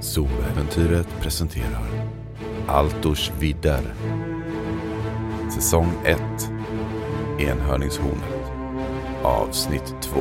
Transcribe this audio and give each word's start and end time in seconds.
Zooäventyret 0.00 1.08
presenterar 1.20 1.88
Altors 2.66 3.32
vidder. 3.38 3.94
Säsong 5.54 5.92
1 6.04 6.20
Enhörningshornet 7.38 8.52
Avsnitt 9.22 9.94
2 10.00 10.20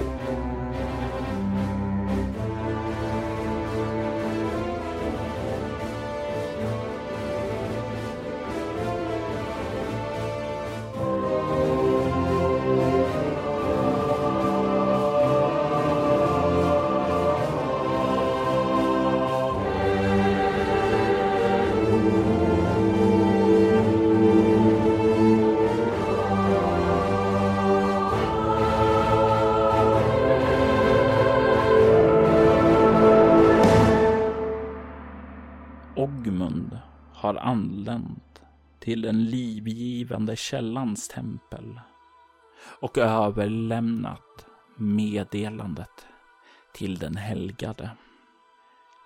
till 38.88 39.02
den 39.02 39.26
livgivande 39.26 40.36
källans 40.36 41.08
tempel 41.08 41.80
och 42.82 42.98
överlämnat 42.98 44.46
meddelandet 44.76 46.06
till 46.74 46.98
den 46.98 47.16
helgade. 47.16 47.90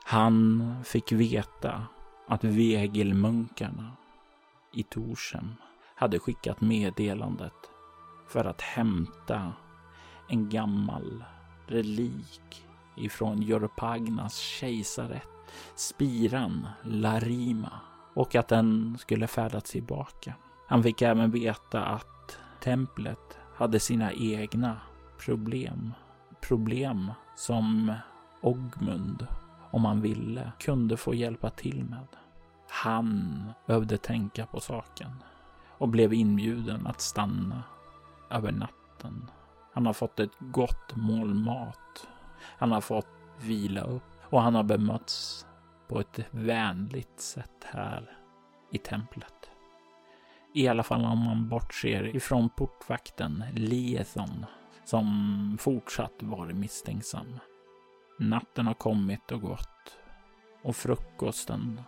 Han 0.05 0.75
fick 0.85 1.11
veta 1.11 1.87
att 2.27 2.43
Vegelmunkarna 2.43 3.91
i 4.73 4.83
Torshem 4.83 5.55
hade 5.95 6.19
skickat 6.19 6.61
meddelandet 6.61 7.69
för 8.27 8.45
att 8.45 8.61
hämta 8.61 9.53
en 10.29 10.49
gammal 10.49 11.23
relik 11.67 12.65
ifrån 12.97 13.41
Jorpagnas 13.41 14.37
kejsarrätt, 14.37 15.51
spiran 15.75 16.67
Larima 16.83 17.90
och 18.13 18.35
att 18.35 18.47
den 18.47 18.97
skulle 18.99 19.27
färdas 19.27 19.63
tillbaka. 19.63 20.33
Han 20.67 20.83
fick 20.83 21.01
även 21.01 21.31
veta 21.31 21.85
att 21.85 22.37
templet 22.59 23.39
hade 23.55 23.79
sina 23.79 24.13
egna 24.13 24.77
problem. 25.25 25.93
Problem 26.41 27.11
som 27.35 27.93
Ogmund, 28.41 29.27
om 29.71 29.85
han 29.85 30.01
ville, 30.01 30.51
kunde 30.59 30.97
få 30.97 31.13
hjälpa 31.13 31.49
till 31.49 31.83
med. 31.83 32.07
Han 32.69 33.43
behövde 33.65 33.97
tänka 33.97 34.45
på 34.45 34.59
saken 34.59 35.11
och 35.77 35.89
blev 35.89 36.13
inbjuden 36.13 36.87
att 36.87 37.01
stanna 37.01 37.63
över 38.29 38.51
natten. 38.51 39.29
Han 39.73 39.85
har 39.85 39.93
fått 39.93 40.19
ett 40.19 40.31
gott 40.39 40.95
mål 40.95 41.33
mat. 41.33 42.07
Han 42.57 42.71
har 42.71 42.81
fått 42.81 43.07
vila 43.39 43.81
upp 43.81 44.03
och 44.29 44.41
han 44.41 44.55
har 44.55 44.63
bemötts 44.63 45.45
på 45.91 45.99
ett 45.99 46.19
vänligt 46.31 47.19
sätt 47.19 47.63
här 47.63 48.17
i 48.71 48.77
templet. 48.77 49.33
I 50.53 50.67
alla 50.67 50.83
fall 50.83 51.05
om 51.05 51.19
man 51.25 51.49
bortser 51.49 52.15
ifrån 52.15 52.49
portvakten 52.49 53.43
Liethon 53.53 54.45
som 54.85 55.57
fortsatt 55.59 56.13
varit 56.19 56.55
misstänksam. 56.55 57.39
Natten 58.19 58.67
har 58.67 58.73
kommit 58.73 59.31
och 59.31 59.41
gått 59.41 59.97
och 60.63 60.75
frukosten 60.75 61.81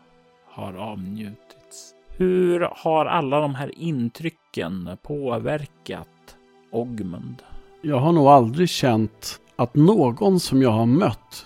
har 0.46 0.74
avnjutits. 0.74 1.94
Hur 2.08 2.70
har 2.72 3.06
alla 3.06 3.40
de 3.40 3.56
här 3.56 3.80
intrycken 3.80 4.98
påverkat 5.04 6.38
Ogmund? 6.72 7.44
Jag 7.81 8.00
har 8.00 8.12
nog 8.12 8.28
aldrig 8.28 8.70
känt 8.70 9.41
att 9.56 9.75
någon 9.75 10.40
som 10.40 10.62
jag 10.62 10.72
har 10.72 10.85
mött 10.85 11.46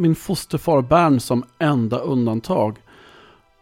min 0.00 0.14
fosterfar 0.14 0.82
Bern 0.82 1.20
som 1.20 1.44
enda 1.58 1.98
undantag. 1.98 2.78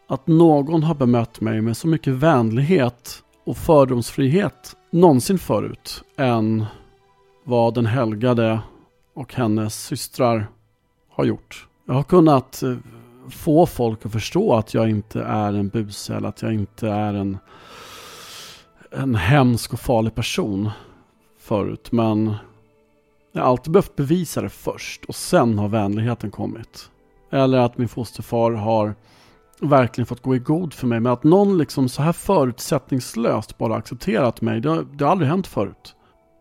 Att 0.09 0.27
någon 0.27 0.83
har 0.83 0.95
bemött 0.95 1.41
mig 1.41 1.61
med 1.61 1.77
så 1.77 1.89
mycket 1.89 2.13
vänlighet 2.13 3.23
och 3.45 3.57
fördomsfrihet 3.57 4.77
någonsin 4.91 5.39
förut 5.39 6.03
än 6.17 6.65
vad 7.45 7.75
den 7.75 7.87
helgade 7.87 8.61
och 9.15 9.35
hennes 9.35 9.85
systrar 9.85 10.47
har 11.11 11.25
gjort. 11.25 11.67
Jag 11.87 11.95
har 11.95 12.03
kunnat 12.03 12.63
eh, 12.63 12.77
få 13.31 13.67
folk 13.67 14.07
att 14.07 14.13
förstå 14.13 14.55
att 14.55 14.75
jag 14.75 14.91
inte 14.91 15.23
är 15.23 15.53
en 15.53 15.69
buse 15.69 16.15
eller 16.15 16.29
att 16.29 16.43
jag 16.43 16.55
inte 16.55 16.89
är 16.89 17.15
en, 17.15 17.39
en 18.91 19.15
hemsk 19.15 19.73
och 19.73 19.81
farlig 19.81 20.15
person 20.15 20.71
förut. 21.39 21.93
Men 21.93 22.35
jag 23.33 23.43
har 23.43 23.51
alltid 23.51 23.73
behövt 23.73 23.97
bevisa 23.97 24.43
det 24.43 24.49
först 24.49 25.05
och 25.05 25.15
sen 25.15 25.59
har 25.59 25.69
vänligheten 25.69 26.31
kommit. 26.31 26.91
Eller 27.31 27.59
att 27.59 27.79
min 27.79 27.89
fosterfar 27.89 28.53
har 28.53 28.95
verkligen 29.61 30.07
fått 30.07 30.23
gå 30.23 30.37
i 30.37 30.39
god 30.39 30.75
för 30.75 30.87
mig. 30.87 31.01
Men 31.01 31.13
att 31.13 31.25
någon 31.25 31.59
liksom 31.59 31.89
så 31.89 32.03
här 32.03 32.13
förutsättningslöst 32.13 33.59
bara 33.59 33.77
accepterat 33.77 34.41
mig, 34.41 34.61
det 34.61 34.69
har, 34.69 34.87
det 34.93 35.05
har 35.05 35.13
aldrig 35.13 35.31
hänt 35.31 35.47
förut. 35.47 35.95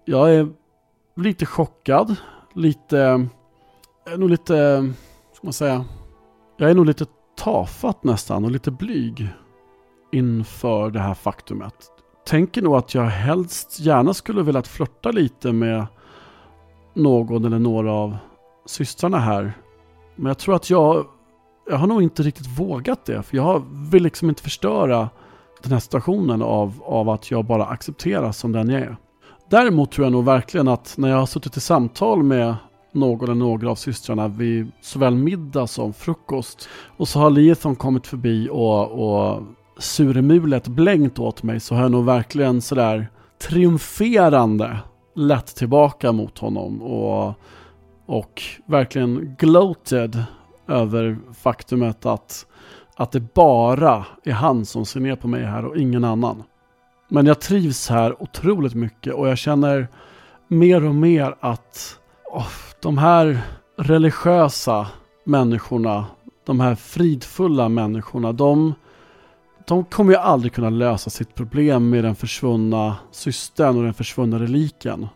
Jag 0.05 0.35
är 0.35 0.49
lite 1.15 1.45
chockad, 1.45 2.15
lite, 2.55 3.27
är 4.05 4.17
nog 4.17 4.29
lite, 4.29 4.53
ska 5.33 5.47
man 5.47 5.53
säga, 5.53 5.85
jag 6.57 6.69
är 6.69 6.75
nog 6.75 6.85
lite 6.85 7.05
tafatt 7.37 8.03
nästan 8.03 8.45
och 8.45 8.51
lite 8.51 8.71
blyg 8.71 9.29
inför 10.11 10.91
det 10.91 10.99
här 10.99 11.13
faktumet. 11.13 11.73
Tänker 12.25 12.61
nog 12.61 12.75
att 12.75 12.93
jag 12.93 13.03
helst 13.03 13.79
gärna 13.79 14.13
skulle 14.13 14.41
velat 14.41 14.67
flörta 14.67 15.11
lite 15.11 15.51
med 15.51 15.87
någon 16.97 17.45
eller 17.45 17.59
några 17.59 17.93
av 17.93 18.17
systrarna 18.65 19.19
här. 19.19 19.53
Men 20.15 20.25
jag 20.25 20.37
tror 20.37 20.55
att 20.55 20.69
jag, 20.69 21.05
jag 21.69 21.77
har 21.77 21.87
nog 21.87 22.03
inte 22.03 22.23
riktigt 22.23 22.59
vågat 22.59 23.05
det. 23.05 23.23
För 23.23 23.37
jag 23.37 23.63
vill 23.91 24.03
liksom 24.03 24.29
inte 24.29 24.43
förstöra 24.43 25.09
den 25.63 25.71
här 25.71 25.79
situationen 25.79 26.41
av, 26.41 26.73
av 26.85 27.09
att 27.09 27.31
jag 27.31 27.45
bara 27.45 27.65
accepteras 27.65 28.37
som 28.37 28.51
den 28.51 28.69
jag 28.69 28.81
är. 28.81 28.97
Däremot 29.49 29.91
tror 29.91 30.05
jag 30.05 30.11
nog 30.11 30.25
verkligen 30.25 30.67
att 30.67 30.93
när 30.97 31.09
jag 31.09 31.17
har 31.17 31.25
suttit 31.25 31.57
i 31.57 31.59
samtal 31.59 32.23
med 32.23 32.55
någon 32.91 33.23
eller 33.23 33.35
några 33.35 33.71
av 33.71 33.75
systrarna 33.75 34.27
vid 34.27 34.71
såväl 34.81 35.15
middag 35.15 35.67
som 35.67 35.93
frukost 35.93 36.69
och 36.97 37.07
så 37.07 37.19
har 37.19 37.29
Liethon 37.29 37.75
kommit 37.75 38.07
förbi 38.07 38.49
och, 38.51 38.91
och 38.91 39.43
surmulet 39.79 40.67
blängt 40.67 41.19
åt 41.19 41.43
mig 41.43 41.59
så 41.59 41.75
har 41.75 41.81
jag 41.81 41.91
nog 41.91 42.05
verkligen 42.05 42.61
sådär 42.61 43.07
triumferande 43.41 44.79
lätt 45.17 45.55
tillbaka 45.55 46.11
mot 46.11 46.37
honom 46.37 46.81
och, 46.81 47.33
och 48.05 48.43
verkligen 48.65 49.35
gloated 49.39 50.23
över 50.67 51.17
faktumet 51.33 52.05
att, 52.05 52.45
att 52.95 53.11
det 53.11 53.33
bara 53.33 54.05
är 54.23 54.31
han 54.31 54.65
som 54.65 54.85
ser 54.85 54.99
ner 54.99 55.15
på 55.15 55.27
mig 55.27 55.43
här 55.43 55.65
och 55.65 55.77
ingen 55.77 56.03
annan. 56.03 56.43
Men 57.07 57.25
jag 57.25 57.39
trivs 57.39 57.89
här 57.89 58.23
otroligt 58.23 58.73
mycket 58.73 59.13
och 59.13 59.27
jag 59.27 59.37
känner 59.37 59.87
mer 60.47 60.85
och 60.85 60.95
mer 60.95 61.35
att 61.39 61.99
oh, 62.33 62.51
de 62.81 62.97
här 62.97 63.41
religiösa 63.77 64.87
människorna, 65.23 66.05
de 66.45 66.59
här 66.59 66.75
fridfulla 66.75 67.69
människorna, 67.69 68.31
de, 68.31 68.73
de 69.67 69.85
kommer 69.85 70.11
ju 70.11 70.17
aldrig 70.17 70.53
kunna 70.53 70.69
lösa 70.69 71.09
sitt 71.09 71.35
problem 71.35 71.89
med 71.89 72.03
den 72.03 72.15
försvunna 72.15 72.95
systern 73.11 73.77
och 73.77 73.83
den 73.83 73.93
försvunna 73.93 74.39
reliken. 74.39 75.07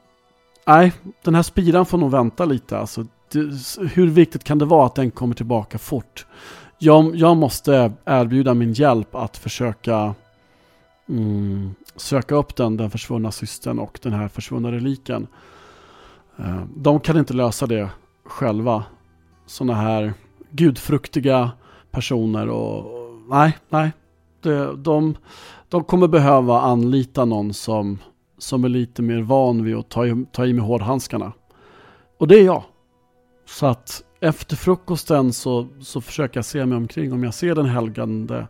Nej, 0.68 0.94
den 1.24 1.36
här 1.36 1.44
spiran 1.44 1.86
får 1.86 1.98
nog 1.98 2.12
vänta 2.12 2.46
lite. 2.46 2.78
Alltså, 2.78 3.06
det, 3.32 3.40
hur 3.94 4.08
viktigt 4.08 4.44
kan 4.44 4.58
det 4.58 4.66
vara 4.66 4.86
att 4.86 4.96
den 4.96 5.12
kommer 5.12 5.36
tillbaka 5.36 5.78
fort? 5.78 6.26
Jag, 6.78 7.16
jag 7.16 7.38
måste 7.38 7.92
erbjuda 8.06 8.53
min 8.53 8.74
hjälp 8.74 9.16
att 9.16 9.38
försöka 9.38 10.16
mm, 11.09 11.76
söka 11.96 12.36
upp 12.36 12.56
den, 12.56 12.78
den 12.78 12.90
försvunna 12.90 13.32
systern 13.32 13.80
och 13.80 14.00
den 14.02 14.14
här 14.14 14.28
försvunna 14.28 14.72
reliken. 14.72 15.28
Eh, 16.38 16.62
de 16.76 17.00
kan 17.00 17.18
inte 17.18 17.34
lösa 17.34 17.68
det 17.68 17.90
själva. 18.26 18.84
Sådana 19.46 19.74
här 19.74 20.14
gudfruktiga 20.50 21.52
personer 21.92 22.50
och 22.50 22.86
nej, 23.30 23.58
nej, 23.70 23.92
Eh, 24.46 24.73
de, 24.73 25.17
de 25.70 25.84
kommer 25.84 26.08
behöva 26.08 26.61
anlita 26.61 27.26
någon 27.26 27.53
som, 27.53 27.99
som 28.38 28.64
är 28.64 28.70
lite 28.70 29.02
mer 29.02 29.22
van 29.22 29.64
vid 29.64 29.76
att 29.76 29.90
ta 29.90 30.08
i, 30.08 30.26
ta 30.32 30.46
i 30.46 30.53
med 30.53 30.66
hårdhandskarna. 30.66 31.34
Och 32.17 32.28
det 32.28 32.40
är 32.40 32.46
jag. 32.46 32.64
Så 33.46 33.66
att 33.66 34.03
efter 34.20 34.55
frukosten 34.55 35.34
så, 35.34 35.67
så 35.82 36.02
försöker 36.02 36.38
jag 36.38 36.46
se 36.46 36.66
mig 36.66 36.78
omkring 36.78 37.14
om 37.14 37.23
jag 37.23 37.34
ser 37.34 37.55
den 37.55 37.66
helgande 37.66 38.47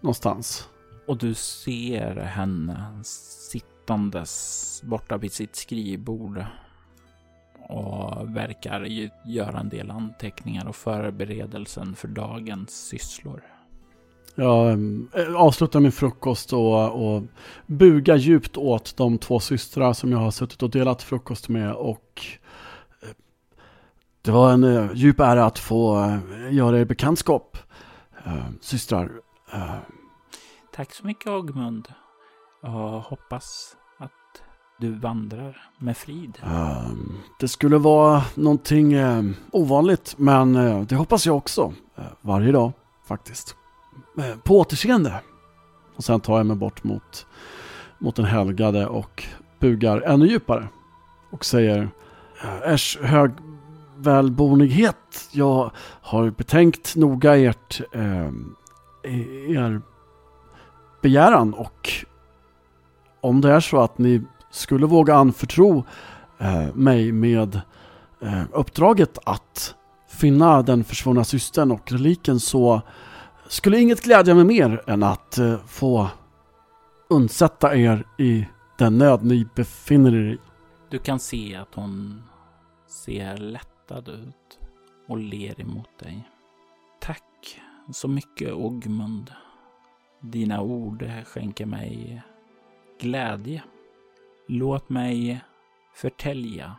någonstans. 0.00 0.68
Och 1.06 1.18
du 1.18 1.34
ser 1.34 2.16
henne 2.16 3.00
sittandes 3.04 4.82
borta 4.84 5.16
vid 5.16 5.32
sitt 5.32 5.56
skrivbord. 5.56 6.44
och 7.68 8.36
verkar 8.36 8.88
göra 9.26 9.60
en 9.60 9.68
del 9.68 9.90
anteckningar 9.90 10.68
och 10.68 10.76
förberedelsen 10.76 11.94
för 11.94 12.08
dagens 12.08 12.86
sysslor. 12.86 13.53
Jag 14.34 14.70
eh, 15.14 15.34
avslutar 15.36 15.80
min 15.80 15.92
frukost 15.92 16.52
och, 16.52 17.06
och 17.06 17.22
bugar 17.66 18.16
djupt 18.16 18.56
åt 18.56 18.96
de 18.96 19.18
två 19.18 19.40
systrar 19.40 19.92
som 19.92 20.12
jag 20.12 20.18
har 20.18 20.30
suttit 20.30 20.62
och 20.62 20.70
delat 20.70 21.02
frukost 21.02 21.48
med 21.48 21.72
och 21.72 22.22
eh, 23.02 23.08
det 24.22 24.30
var 24.30 24.52
en 24.52 24.64
eh, 24.64 24.90
djup 24.94 25.20
ära 25.20 25.44
att 25.44 25.58
få 25.58 26.18
göra 26.50 26.80
er 26.80 26.84
bekantskap, 26.84 27.58
systrar. 28.60 29.10
Tack 30.74 30.94
så 30.94 31.06
mycket 31.06 31.26
Agmund. 31.26 31.88
Jag 32.62 33.00
hoppas 33.00 33.76
att 33.98 34.10
du 34.80 34.90
vandrar 34.90 35.70
med 35.78 35.96
frid. 35.96 36.38
Det 37.40 37.48
skulle 37.48 37.78
vara 37.78 38.22
någonting 38.34 38.94
ovanligt, 39.52 40.14
men 40.18 40.52
det 40.86 40.96
hoppas 40.96 41.26
jag 41.26 41.36
också. 41.36 41.72
Varje 42.20 42.52
dag, 42.52 42.72
faktiskt. 43.08 43.56
Eh, 44.18 44.36
på 44.44 44.58
återseende. 44.58 45.20
Och 45.96 46.04
sen 46.04 46.20
tar 46.20 46.36
jag 46.36 46.46
mig 46.46 46.56
bort 46.56 46.84
mot, 46.84 47.26
mot 47.98 48.16
den 48.16 48.24
helgade 48.24 48.86
och 48.86 49.24
bugar 49.58 50.00
ännu 50.00 50.26
djupare. 50.26 50.68
Och 51.30 51.44
säger 51.44 51.88
eh, 52.42 52.72
Äsch, 52.72 52.98
hög 53.02 53.30
välbornighet. 53.96 55.28
Jag 55.32 55.70
har 56.00 56.30
betänkt 56.30 56.96
noga 56.96 57.36
ert, 57.36 57.80
eh, 57.92 58.28
e-, 59.02 59.52
er 59.52 59.80
begäran 61.02 61.54
och 61.54 61.90
om 63.20 63.40
det 63.40 63.52
är 63.52 63.60
så 63.60 63.80
att 63.80 63.98
ni 63.98 64.22
skulle 64.50 64.86
våga 64.86 65.14
anförtro 65.14 65.84
eh, 66.38 66.74
mig 66.74 67.12
med 67.12 67.60
eh, 68.20 68.42
uppdraget 68.52 69.18
att 69.26 69.74
finna 70.08 70.62
den 70.62 70.84
försvunna 70.84 71.24
systern 71.24 71.70
och 71.70 71.92
reliken 71.92 72.40
så 72.40 72.82
skulle 73.48 73.80
inget 73.80 74.04
glädja 74.04 74.34
mig 74.34 74.44
mer 74.44 74.82
än 74.86 75.02
att 75.02 75.38
eh, 75.38 75.58
få 75.66 76.08
undsätta 77.10 77.76
er 77.76 78.06
i 78.18 78.46
den 78.78 78.98
nöd 78.98 79.24
ni 79.24 79.46
befinner 79.54 80.14
er 80.14 80.32
i. 80.32 80.38
Du 80.88 80.98
kan 80.98 81.18
se 81.18 81.56
att 81.56 81.74
hon 81.74 82.22
ser 82.88 83.36
lättad 83.36 84.08
ut 84.08 84.58
och 85.08 85.18
ler 85.18 85.60
emot 85.60 85.98
dig. 85.98 86.28
Tack 87.00 87.60
så 87.92 88.08
mycket 88.08 88.52
Ogmund. 88.52 89.32
Dina 90.20 90.60
ord 90.60 91.10
skänker 91.26 91.66
mig 91.66 92.22
glädje. 93.00 93.62
Låt 94.48 94.88
mig 94.88 95.40
förtälja 95.94 96.76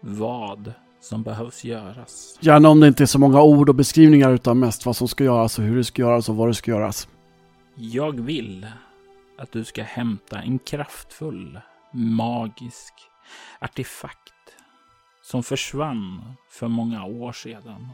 vad 0.00 0.72
som 1.06 1.22
behövs 1.22 1.64
göras. 1.64 2.38
Gärna 2.40 2.68
om 2.68 2.80
det 2.80 2.88
inte 2.88 3.04
är 3.04 3.06
så 3.06 3.18
många 3.18 3.42
ord 3.42 3.68
och 3.68 3.74
beskrivningar 3.74 4.32
utan 4.32 4.58
mest 4.58 4.86
vad 4.86 4.96
som 4.96 5.08
ska 5.08 5.24
göras 5.24 5.58
och 5.58 5.64
hur 5.64 5.76
det 5.76 5.84
ska 5.84 6.02
göras 6.02 6.28
och 6.28 6.36
vad 6.36 6.48
det 6.48 6.54
ska 6.54 6.70
göras. 6.70 7.08
Jag 7.74 8.20
vill 8.20 8.66
att 9.38 9.52
du 9.52 9.64
ska 9.64 9.82
hämta 9.82 10.38
en 10.38 10.58
kraftfull, 10.58 11.60
magisk 11.92 12.94
artefakt 13.60 14.32
som 15.22 15.42
försvann 15.42 16.34
för 16.50 16.68
många 16.68 17.04
år 17.04 17.32
sedan. 17.32 17.88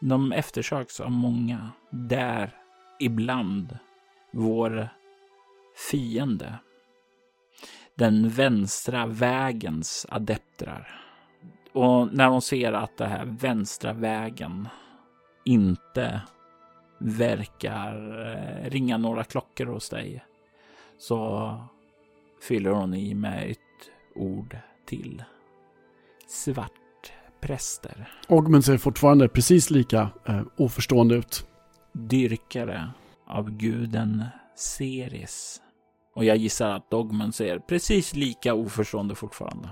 De 0.00 0.32
eftersöks 0.32 1.00
av 1.00 1.10
många, 1.10 1.70
där 1.90 2.50
ibland 3.00 3.78
vår 4.32 4.88
fiende, 5.90 6.54
den 7.94 8.28
vänstra 8.28 9.06
vägens 9.06 10.06
adeptrar. 10.08 11.03
Och 11.74 12.14
när 12.14 12.28
hon 12.28 12.42
ser 12.42 12.72
att 12.72 12.96
det 12.96 13.06
här 13.06 13.24
vänstra 13.24 13.92
vägen 13.92 14.68
inte 15.44 16.20
verkar 16.98 18.22
eh, 18.32 18.70
ringa 18.70 18.98
några 18.98 19.24
klockor 19.24 19.66
hos 19.66 19.88
dig 19.88 20.24
så 20.98 21.56
fyller 22.48 22.70
hon 22.70 22.94
i 22.94 23.14
med 23.14 23.50
ett 23.50 23.58
ord 24.14 24.56
till. 24.86 25.24
Svartpräster. 26.28 28.12
Ogmund 28.28 28.64
ser 28.64 28.78
fortfarande 28.78 29.28
precis 29.28 29.70
lika 29.70 30.10
eh, 30.28 30.42
oförstående 30.56 31.14
ut. 31.14 31.46
Dyrkare 31.92 32.90
av 33.26 33.50
guden 33.50 34.24
Ceres. 34.56 35.60
Och 36.14 36.24
jag 36.24 36.36
gissar 36.36 36.70
att 36.70 36.90
Dogmund 36.90 37.34
ser 37.34 37.58
precis 37.58 38.14
lika 38.14 38.54
oförstående 38.54 39.14
fortfarande. 39.14 39.68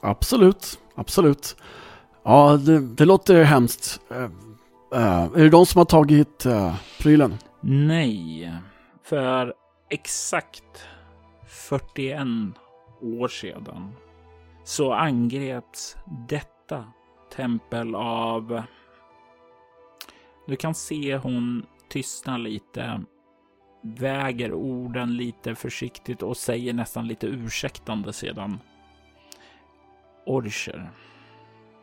Absolut, 0.00 0.80
absolut. 0.94 1.56
Ja, 2.22 2.56
det, 2.56 2.80
det 2.80 3.04
låter 3.04 3.42
hemskt. 3.42 4.00
Uh, 4.10 4.28
är 5.34 5.38
det 5.38 5.50
de 5.50 5.66
som 5.66 5.78
har 5.78 5.84
tagit 5.84 6.46
uh, 6.46 6.74
prylen? 7.00 7.34
Nej, 7.60 8.52
för 9.02 9.54
exakt 9.90 10.84
41 11.46 12.26
år 13.00 13.28
sedan 13.28 13.92
så 14.64 14.92
angreps 14.92 15.96
detta 16.28 16.84
tempel 17.36 17.94
av... 17.94 18.62
Du 20.46 20.56
kan 20.56 20.74
se 20.74 21.16
hon 21.16 21.66
tystnar 21.88 22.38
lite, 22.38 23.02
väger 23.82 24.52
orden 24.52 25.16
lite 25.16 25.54
försiktigt 25.54 26.22
och 26.22 26.36
säger 26.36 26.72
nästan 26.72 27.06
lite 27.06 27.26
ursäktande 27.26 28.12
sedan 28.12 28.58
orcher 30.26 30.90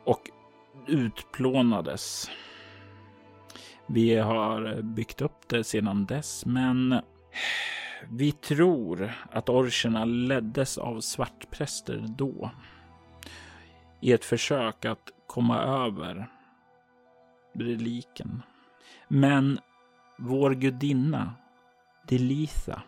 och 0.06 0.21
utplånades. 0.88 2.31
Vi 3.88 4.15
har 4.15 4.81
byggt 4.81 5.21
upp 5.21 5.47
det 5.47 5.63
sedan 5.63 6.06
dess, 6.06 6.45
men 6.45 7.01
vi 8.09 8.31
tror 8.31 9.12
att 9.31 9.50
orcherna 9.50 10.06
leddes 10.06 10.77
av 10.77 11.01
svartpräster 11.01 12.06
då. 12.07 12.51
I 14.01 14.12
ett 14.12 14.25
försök 14.25 14.86
att 14.86 15.12
komma 15.27 15.62
över 15.62 16.27
reliken. 17.53 18.41
Men 19.07 19.59
vår 20.18 20.51
gudinna 20.51 21.33
Delitha, 22.07 22.81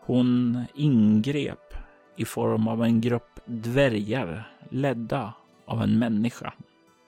hon 0.00 0.64
ingrep 0.74 1.74
i 2.16 2.24
form 2.24 2.68
av 2.68 2.84
en 2.84 3.00
grupp 3.00 3.40
dvärgar 3.44 4.57
ledda 4.68 5.32
av 5.66 5.82
en 5.82 5.98
människa. 5.98 6.52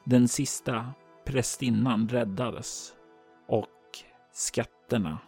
Den 0.04 0.28
sista 0.28 0.92
prästinnan 1.24 2.08
räddades 2.08 2.92
och 3.48 3.68
skatterna 4.32 5.18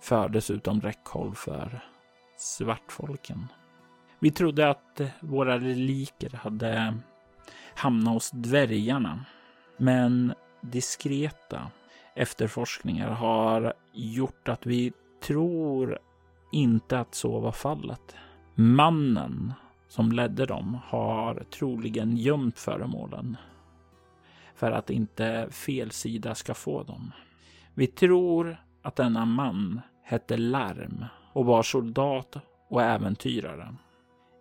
fördes 0.00 0.50
utom 0.50 0.80
räckhåll 0.80 1.34
för 1.34 1.80
svartfolken. 2.36 3.46
Vi 4.18 4.30
trodde 4.30 4.70
att 4.70 5.00
våra 5.20 5.58
reliker 5.58 6.30
hade 6.30 6.94
hamnat 7.74 8.14
hos 8.14 8.30
dvärgarna, 8.30 9.24
men 9.76 10.34
diskreta 10.60 11.70
efterforskningar 12.14 13.10
har 13.10 13.74
gjort 13.92 14.48
att 14.48 14.66
vi 14.66 14.92
tror 15.22 15.98
inte 16.52 16.98
att 16.98 17.14
så 17.14 17.40
var 17.40 17.52
fallet. 17.52 18.16
Mannen 18.54 19.52
som 19.94 20.12
ledde 20.12 20.46
dem 20.46 20.78
har 20.86 21.34
troligen 21.34 22.16
gömt 22.16 22.58
föremålen 22.58 23.36
för 24.54 24.70
att 24.70 24.90
inte 24.90 25.48
fel 25.50 25.90
sida 25.90 26.34
ska 26.34 26.54
få 26.54 26.82
dem. 26.82 27.12
Vi 27.74 27.86
tror 27.86 28.56
att 28.82 28.96
denna 28.96 29.24
man 29.24 29.80
hette 30.02 30.36
Larm 30.36 31.04
och 31.32 31.46
var 31.46 31.62
soldat 31.62 32.36
och 32.68 32.82
äventyrare. 32.82 33.74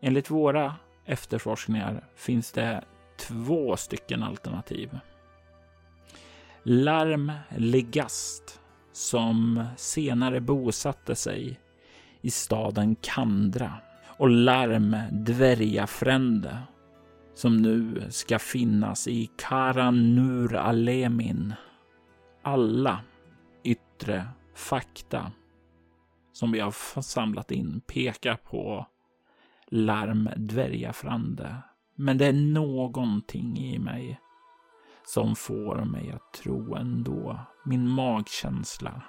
Enligt 0.02 0.32
våra 0.32 0.76
efterforskningar 1.06 2.04
finns 2.16 2.52
det 2.52 2.84
två 3.18 3.78
stycken 3.78 4.24
alternativ. 4.24 5.00
Larm 6.64 7.32
Legast 7.58 8.62
som 8.92 9.66
senare 9.78 10.42
bosatte 10.42 11.16
sig 11.16 11.60
i 12.22 12.32
staden 12.32 12.96
Kandra 12.96 13.74
och 14.18 14.30
larm 14.30 14.98
dvärgafrände 15.12 16.58
som 17.34 17.58
nu 17.58 18.08
ska 18.10 18.40
finnas 18.40 19.08
i 19.08 19.30
Karanur 19.38 20.56
Alemin. 20.56 21.54
Alla 22.44 23.00
yttre 23.64 24.28
fakta 24.56 25.32
som 26.34 26.52
vi 26.52 26.60
har 26.60 27.02
samlat 27.02 27.52
in 27.52 27.82
pekar 27.88 28.36
på 28.36 28.88
larm 29.68 30.30
Dvärgafrände. 30.38 31.58
Men 31.96 32.18
det 32.18 32.26
är 32.26 32.34
någonting 32.34 33.58
i 33.58 33.80
mig 33.80 34.20
som 35.06 35.36
får 35.36 35.86
mig 35.86 36.12
att 36.12 36.34
tro 36.34 36.76
ändå, 36.76 37.40
min 37.66 37.88
magkänsla, 37.90 39.02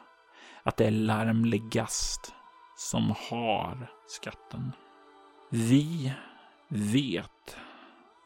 att 0.63 0.77
det 0.77 0.87
är 0.87 0.91
larm 0.91 1.45
Legast 1.45 2.35
som 2.77 3.15
har 3.31 3.91
skatten. 4.07 4.73
Vi 5.57 6.13
vet 6.69 7.57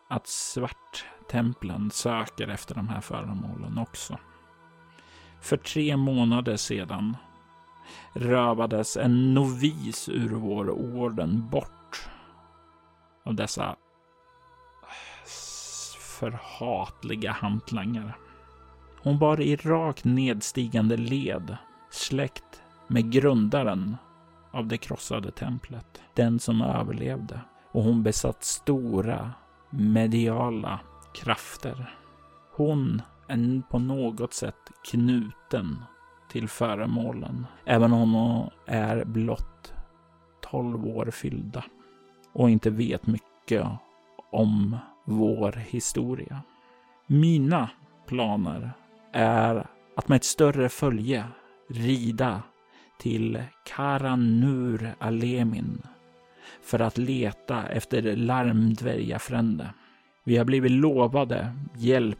att 0.08 0.26
svarttemplen 0.26 1.90
söker 1.90 2.48
efter 2.48 2.74
de 2.74 2.88
här 2.88 3.00
föremålen 3.00 3.78
också. 3.78 4.18
För 5.40 5.56
tre 5.56 5.96
månader 5.96 6.56
sedan 6.56 7.16
rövades 8.12 8.96
en 8.96 9.34
novis 9.34 10.08
ur 10.08 10.28
vår 10.28 10.70
orden 10.70 11.48
bort 11.50 12.08
av 13.24 13.34
dessa 13.34 13.76
förhatliga 16.18 17.32
hantlangare. 17.32 18.14
Hon 19.02 19.18
var 19.18 19.40
i 19.40 19.56
rakt 19.56 20.04
nedstigande 20.04 20.96
led 20.96 21.56
släkt 21.90 22.62
med 22.86 23.12
grundaren 23.12 23.96
av 24.50 24.66
det 24.66 24.76
krossade 24.76 25.30
templet, 25.30 26.02
den 26.14 26.40
som 26.40 26.62
överlevde. 26.62 27.40
Och 27.72 27.82
hon 27.82 28.02
besatt 28.02 28.44
stora 28.44 29.32
mediala 29.70 30.80
krafter. 31.14 31.98
Hon 32.52 33.02
är 33.28 33.62
på 33.70 33.78
något 33.78 34.34
sätt 34.34 34.72
knuten 34.90 35.82
till 36.30 36.48
föremålen, 36.48 37.46
även 37.64 37.92
om 37.92 38.12
hon 38.12 38.50
är 38.66 39.04
blott 39.04 39.74
12 40.40 40.86
år 40.86 41.10
fyllda 41.10 41.64
och 42.32 42.50
inte 42.50 42.70
vet 42.70 43.06
mycket 43.06 43.66
om 44.32 44.76
vår 45.04 45.52
historia. 45.52 46.42
Mina 47.06 47.70
planer 48.06 48.72
är 49.12 49.66
att 49.96 50.08
med 50.08 50.16
ett 50.16 50.24
större 50.24 50.68
följe 50.68 51.24
rida 51.68 52.42
till 52.98 53.42
Karanur 53.64 54.94
Alemin 54.98 55.82
för 56.62 56.80
att 56.80 56.98
leta 56.98 57.68
efter 57.68 58.16
larmdvärgafrände. 58.16 59.70
Vi 60.24 60.36
har 60.36 60.44
blivit 60.44 60.72
lovade 60.72 61.52
hjälp 61.76 62.18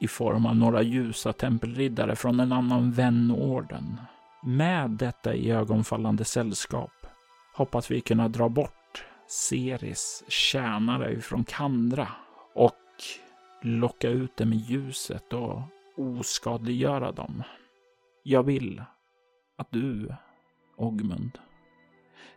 i 0.00 0.08
form 0.08 0.46
av 0.46 0.56
några 0.56 0.82
ljusa 0.82 1.32
tempelriddare 1.32 2.16
från 2.16 2.40
en 2.40 2.52
annan 2.52 2.92
vänorden. 2.92 4.00
Med 4.42 4.90
detta 4.90 5.34
i 5.34 5.50
ögonfallande 5.50 6.24
sällskap 6.24 6.90
hoppas 7.54 7.90
vi 7.90 8.00
kunna 8.00 8.28
dra 8.28 8.48
bort 8.48 9.04
Seris 9.28 10.24
tjänare 10.28 11.20
från 11.20 11.44
Kandra 11.44 12.08
och 12.54 12.74
locka 13.62 14.08
ut 14.08 14.36
dem 14.36 14.52
i 14.52 14.56
ljuset 14.56 15.32
och 15.32 15.62
oskadliggöra 15.96 17.12
dem. 17.12 17.42
Jag 18.22 18.42
vill 18.42 18.82
att 19.58 19.68
du, 19.70 20.14
Ogmund, 20.76 21.38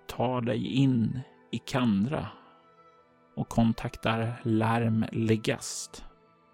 tar 0.07 0.41
dig 0.41 0.67
in 0.67 1.19
i 1.51 1.57
Kandra 1.57 2.27
och 3.35 3.49
kontaktar 3.49 4.41
Larm 4.43 5.05
Legast. 5.11 6.05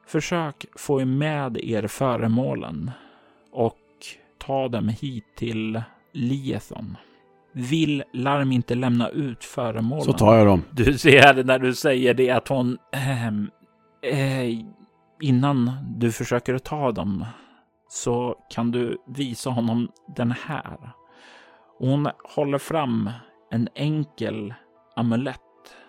Försök 0.07 0.65
få 0.75 1.05
med 1.05 1.57
er 1.57 1.87
föremålen 1.87 2.91
och 3.51 3.77
ta 4.37 4.67
dem 4.67 4.89
hit 4.89 5.25
till 5.35 5.81
Liethon. 6.13 6.97
Vill 7.51 8.03
Larm 8.13 8.51
inte 8.51 8.75
lämna 8.75 9.09
ut 9.09 9.43
föremålen? 9.43 10.05
Så 10.05 10.13
tar 10.13 10.35
jag 10.35 10.47
dem. 10.47 10.63
Du 10.71 10.97
ser 10.97 11.43
när 11.43 11.59
du 11.59 11.73
säger 11.73 12.13
det 12.13 12.29
att 12.29 12.47
hon... 12.47 12.77
Äh, 12.91 13.27
äh, 14.11 14.59
innan 15.21 15.71
du 15.97 16.11
försöker 16.11 16.57
ta 16.57 16.91
dem 16.91 17.25
så 17.87 18.35
kan 18.49 18.71
du 18.71 18.97
visa 19.07 19.49
honom 19.49 19.91
den 20.07 20.31
här. 20.31 20.91
Hon 21.79 22.09
håller 22.35 22.57
fram 22.57 23.09
en 23.51 23.69
enkel 23.75 24.53
amulett 24.95 25.41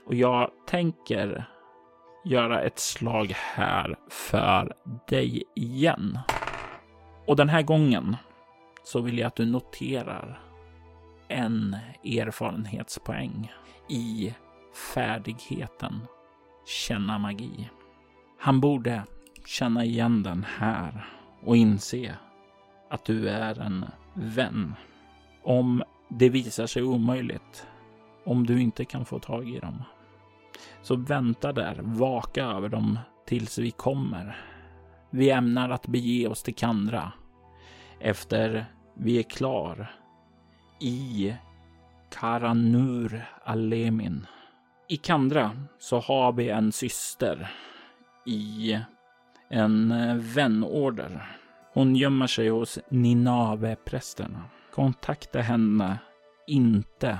och 0.06 0.14
jag 0.14 0.50
tänker 0.66 1.44
göra 2.24 2.62
ett 2.62 2.78
slag 2.78 3.32
här 3.34 3.96
för 4.10 4.72
dig 5.08 5.42
igen. 5.54 6.18
Och 7.26 7.36
den 7.36 7.48
här 7.48 7.62
gången 7.62 8.16
så 8.84 9.00
vill 9.00 9.18
jag 9.18 9.26
att 9.26 9.36
du 9.36 9.46
noterar 9.46 10.40
en 11.28 11.76
erfarenhetspoäng 12.04 13.52
i 13.88 14.34
färdigheten 14.94 16.00
känna 16.66 17.18
magi. 17.18 17.70
Han 18.38 18.60
borde 18.60 19.02
känna 19.46 19.84
igen 19.84 20.22
den 20.22 20.46
här 20.58 21.17
och 21.44 21.56
inse 21.56 22.16
att 22.90 23.04
du 23.04 23.28
är 23.28 23.60
en 23.60 23.84
vän. 24.14 24.74
Om 25.42 25.82
det 26.08 26.28
visar 26.28 26.66
sig 26.66 26.82
omöjligt, 26.82 27.66
om 28.24 28.46
du 28.46 28.60
inte 28.60 28.84
kan 28.84 29.04
få 29.04 29.18
tag 29.18 29.48
i 29.48 29.58
dem, 29.58 29.82
så 30.82 30.96
vänta 30.96 31.52
där, 31.52 31.78
vaka 31.82 32.44
över 32.44 32.68
dem 32.68 32.98
tills 33.26 33.58
vi 33.58 33.70
kommer. 33.70 34.44
Vi 35.10 35.30
ämnar 35.30 35.70
att 35.70 35.86
bege 35.86 36.28
oss 36.28 36.42
till 36.42 36.54
Kandra 36.54 37.12
efter 38.00 38.66
vi 38.94 39.18
är 39.18 39.22
klar 39.22 39.94
i 40.80 41.34
Karanur 42.10 43.24
Alemin. 43.44 44.26
I 44.88 44.96
Kandra 44.96 45.50
så 45.78 46.00
har 46.00 46.32
vi 46.32 46.48
en 46.48 46.72
syster 46.72 47.50
i 48.26 48.78
en 49.50 49.92
eh, 49.92 50.14
vänorder. 50.14 51.38
Hon 51.72 51.96
gömmer 51.96 52.26
sig 52.26 52.48
hos 52.48 52.78
Ninave-prästerna. 52.88 54.42
Kontakta 54.74 55.40
henne 55.40 55.98
inte 56.46 57.18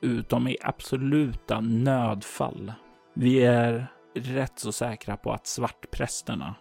utom 0.00 0.48
i 0.48 0.56
absoluta 0.62 1.60
nödfall. 1.60 2.72
Vi 3.14 3.44
är 3.44 3.86
rätt 4.14 4.58
så 4.58 4.72
säkra 4.72 5.16
på 5.16 5.32
att 5.32 5.46
svartprästerna 5.46 6.54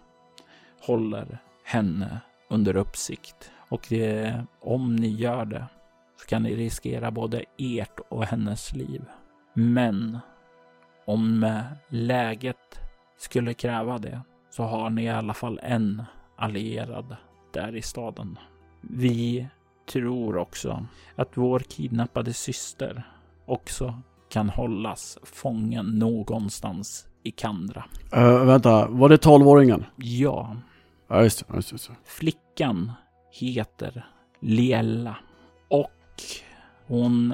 håller 0.82 1.40
henne 1.64 2.22
under 2.50 2.76
uppsikt 2.76 3.52
och 3.70 3.86
det, 3.90 4.44
om 4.60 4.96
ni 4.96 5.08
gör 5.08 5.46
det 5.46 5.66
så 6.22 6.26
kan 6.26 6.44
ni 6.44 6.56
riskera 6.56 7.12
både 7.12 7.46
ert 7.58 8.00
och 8.10 8.26
hennes 8.26 8.74
liv. 8.76 9.02
Men 9.54 10.20
om 11.06 11.44
eh, 11.44 11.62
läget 11.90 12.80
skulle 13.18 13.54
kräva 13.54 13.98
det 13.98 14.22
så 14.50 14.64
har 14.64 14.90
ni 14.90 15.04
i 15.04 15.10
alla 15.10 15.34
fall 15.34 15.60
en 15.64 16.04
allierad 16.36 17.16
där 17.54 17.76
i 17.76 17.82
staden. 17.82 18.38
Vi 18.82 19.48
tror 19.92 20.38
också 20.38 20.86
att 21.16 21.30
vår 21.34 21.60
kidnappade 21.60 22.34
syster 22.34 23.04
också 23.46 24.02
kan 24.30 24.50
hållas 24.50 25.18
fången 25.24 25.86
någonstans 25.86 27.08
i 27.24 27.32
Kandra. 27.32 27.86
Uh, 28.18 28.46
vänta, 28.46 28.88
var 28.88 29.10
det 29.10 29.18
tolvåringen? 29.18 29.86
Ja. 29.96 30.58
Ja, 31.08 31.24
just 31.24 31.48
det. 31.48 31.56
Just. 31.56 31.92
Flickan 32.04 32.92
heter 33.32 34.06
Liella 34.42 35.16
och 35.70 35.92
hon 36.88 37.34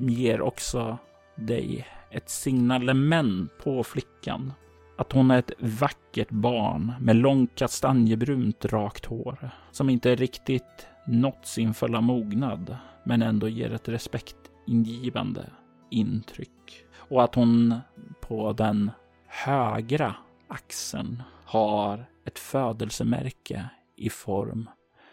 ger 0.00 0.40
också 0.40 0.98
dig 1.36 1.86
ett 2.10 2.30
signalement 2.30 3.50
på 3.64 3.84
flickan. 3.84 4.52
Att 4.96 5.12
hon 5.12 5.30
är 5.30 5.38
ett 5.38 5.52
vackert 5.58 6.30
barn 6.30 6.92
med 7.00 7.16
långt 7.16 7.54
kastanjebrunt 7.54 8.64
rakt 8.64 9.04
hår 9.06 9.50
som 9.70 9.90
inte 9.90 10.14
riktigt 10.14 10.86
nått 11.06 11.46
sin 11.46 11.74
fulla 11.74 12.00
mognad 12.00 12.76
men 13.04 13.22
ändå 13.22 13.48
ger 13.48 13.72
ett 13.72 13.88
respektingivande 13.88 15.50
intryck. 15.90 16.84
Och 16.96 17.24
att 17.24 17.34
hon 17.34 17.74
på 18.20 18.52
den 18.52 18.90
högra 19.26 20.14
axeln 20.48 21.22
har 21.44 22.06
ett 22.24 22.38
födelsemärke 22.38 23.68
i 23.96 24.10
form 24.10 24.70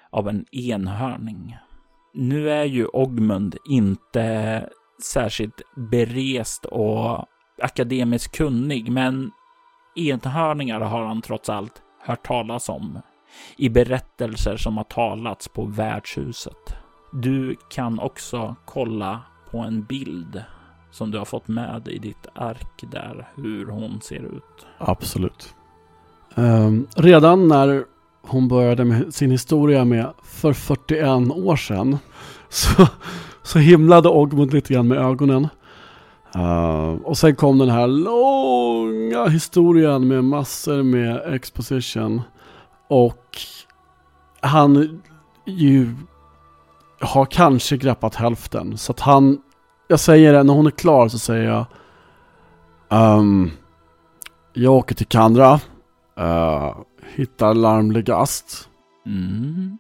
av 0.10 0.30
en 0.30 0.46
enhörning. 0.52 1.58
Nu 2.14 2.50
är 2.50 2.64
ju 2.64 2.86
Ogmund 2.86 3.58
inte 3.70 4.70
särskilt 5.04 5.62
berest 5.76 6.66
och 6.66 7.26
akademiskt 7.62 8.38
kunnig, 8.38 8.92
men 8.92 9.32
enhörningar 9.96 10.80
har 10.80 11.06
han 11.06 11.22
trots 11.22 11.50
allt 11.50 11.82
hört 12.00 12.26
talas 12.26 12.70
om 12.70 13.00
i 13.58 13.70
berättelser 13.70 14.58
som 14.58 14.78
har 14.78 14.84
talats 14.84 15.48
på 15.48 15.66
värdshuset. 15.66 16.76
Du 17.12 17.56
kan 17.70 18.00
också 18.00 18.56
kolla 18.66 19.22
på 19.52 19.58
en 19.58 19.84
bild 19.84 20.44
som 20.92 21.12
du 21.12 21.18
har 21.18 21.26
fått 21.26 21.48
med 21.48 21.88
i 21.88 21.98
ditt 21.98 22.28
ark 22.36 22.84
där, 22.92 23.28
hur 23.36 23.66
hon 23.66 24.02
ser 24.02 24.20
ut. 24.20 24.66
Absolut. 24.78 25.56
Um, 26.36 26.88
redan 26.96 27.48
när 27.48 27.86
hon 28.22 28.48
började 28.48 28.86
med 28.86 29.14
sin 29.14 29.32
historia 29.32 29.86
med 29.86 30.14
för 30.24 30.54
41 30.54 31.08
år 31.32 31.56
sedan 31.56 31.98
så, 32.50 32.88
så 33.44 33.60
himlade 33.60 34.10
Ogmund 34.10 34.54
lite 34.54 34.74
grann 34.74 34.88
med 34.88 34.98
ögonen. 34.98 35.48
Uh, 36.36 37.02
och 37.04 37.18
sen 37.18 37.36
kom 37.36 37.58
den 37.58 37.70
här 37.70 37.88
långa 37.88 39.26
historien 39.26 40.08
med 40.08 40.24
massor 40.24 40.84
med 40.84 41.34
exposition. 41.34 42.22
Och 42.90 43.38
han 44.42 45.02
ju 45.46 45.96
har 47.00 47.26
kanske 47.26 47.78
greppat 47.78 48.16
hälften. 48.16 48.78
Så 48.78 48.92
att 48.92 49.00
han 49.00 49.38
jag 49.88 50.00
säger 50.00 50.34
det, 50.34 50.44
när 50.44 50.54
hon 50.54 50.66
är 50.66 50.72
klar 50.72 51.08
så 51.08 51.20
säger 51.20 51.44
jag 51.44 51.66
um, 53.20 53.52
Jag 54.54 54.74
åker 54.74 54.96
till 54.96 55.06
Kandra. 55.06 55.60
Uh, 56.20 56.76
hittar 57.16 57.54
larmligast. 57.54 58.70
Mm. 59.06 59.78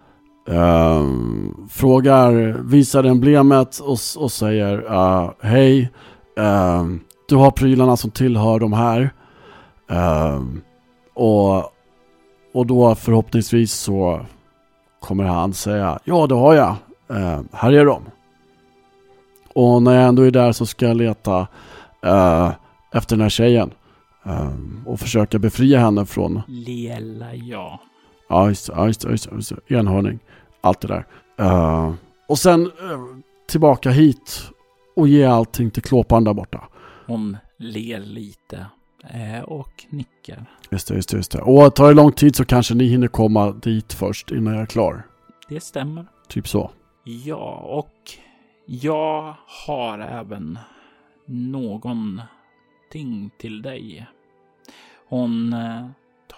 Uh, 0.49 1.07
frågar, 1.69 2.57
visar 2.63 3.03
emblemet 3.03 3.79
och, 3.79 3.97
och 4.17 4.31
säger 4.31 4.93
uh, 4.93 5.31
Hej, 5.41 5.91
uh, 6.39 6.95
du 7.27 7.35
har 7.35 7.51
prylarna 7.51 7.97
som 7.97 8.11
tillhör 8.11 8.59
de 8.59 8.73
här. 8.73 9.13
och, 11.13 11.57
och 12.53 12.67
då 12.67 12.95
förhoppningsvis 12.95 13.73
så 13.73 14.25
kommer 14.99 15.23
han 15.23 15.53
säga 15.53 15.99
Ja, 16.03 16.27
det 16.27 16.35
har 16.35 16.53
jag. 16.53 16.75
här 17.51 17.73
är 17.73 17.85
de. 17.85 18.03
Och 19.55 19.83
när 19.83 19.95
jag 19.95 20.03
ändå 20.03 20.23
är 20.23 20.31
där 20.31 20.51
så 20.51 20.65
ska 20.65 20.87
jag 20.87 20.97
leta 20.97 21.47
efter 22.93 23.15
den 23.15 23.21
här 23.21 23.29
tjejen. 23.29 23.71
och 24.85 24.99
försöka 24.99 25.39
befria 25.39 25.79
henne 25.79 26.05
från... 26.05 26.41
Liella, 26.47 27.33
ja. 27.33 27.79
Ja, 28.33 28.49
just 28.49 28.67
det. 28.67 28.73
Ja, 28.75 28.87
just 28.87 29.05
just 29.05 29.31
just. 29.31 29.51
Enhörning. 29.67 30.19
Allt 30.61 30.81
det 30.81 30.87
där. 30.87 31.05
Uh, 31.41 31.93
och 32.27 32.37
sen 32.39 32.61
uh, 32.61 32.71
tillbaka 33.49 33.89
hit 33.89 34.41
och 34.95 35.07
ge 35.07 35.25
allting 35.25 35.71
till 35.71 35.83
klåpan 35.83 36.23
där 36.23 36.33
borta. 36.33 36.63
Hon 37.05 37.37
ler 37.57 37.99
lite 37.99 38.65
uh, 39.15 39.43
och 39.43 39.85
nickar. 39.89 40.45
Just 40.71 40.87
det, 40.87 40.95
just 40.95 41.09
det, 41.09 41.17
just 41.17 41.31
det. 41.31 41.41
Och 41.41 41.75
tar 41.75 41.87
det 41.87 41.93
lång 41.93 42.11
tid 42.11 42.35
så 42.35 42.45
kanske 42.45 42.73
ni 42.73 42.85
hinner 42.85 43.07
komma 43.07 43.51
dit 43.51 43.93
först 43.93 44.31
innan 44.31 44.53
jag 44.53 44.61
är 44.61 44.65
klar. 44.65 45.07
Det 45.49 45.59
stämmer. 45.59 46.05
Typ 46.27 46.47
så. 46.47 46.71
Ja, 47.03 47.55
och 47.55 47.93
jag 48.65 49.35
har 49.67 49.99
även 49.99 50.59
någonting 51.25 53.29
till 53.37 53.61
dig. 53.61 54.07
Hon 55.09 55.55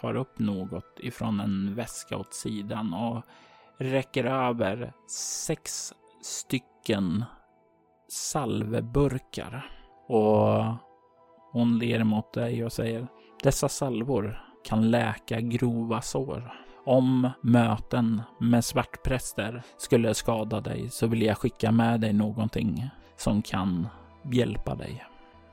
tar 0.01 0.15
upp 0.15 0.39
något 0.39 0.99
ifrån 0.99 1.39
en 1.39 1.75
väska 1.75 2.17
åt 2.17 2.33
sidan 2.33 2.93
och 2.93 3.23
räcker 3.77 4.25
över 4.25 4.93
sex 5.47 5.93
stycken 6.21 7.25
salveburkar. 8.07 9.71
Och 10.07 10.63
hon 11.51 11.79
ler 11.79 12.03
mot 12.03 12.33
dig 12.33 12.65
och 12.65 12.71
säger 12.71 13.07
dessa 13.43 13.69
salvor 13.69 14.41
kan 14.63 14.91
läka 14.91 15.41
grova 15.41 16.01
sår. 16.01 16.53
Om 16.85 17.29
möten 17.41 18.21
med 18.39 18.65
svartpräster 18.65 19.63
skulle 19.77 20.13
skada 20.13 20.61
dig 20.61 20.89
så 20.89 21.07
vill 21.07 21.21
jag 21.21 21.37
skicka 21.37 21.71
med 21.71 22.01
dig 22.01 22.13
någonting 22.13 22.89
som 23.17 23.41
kan 23.41 23.87
hjälpa 24.31 24.75
dig. 24.75 25.05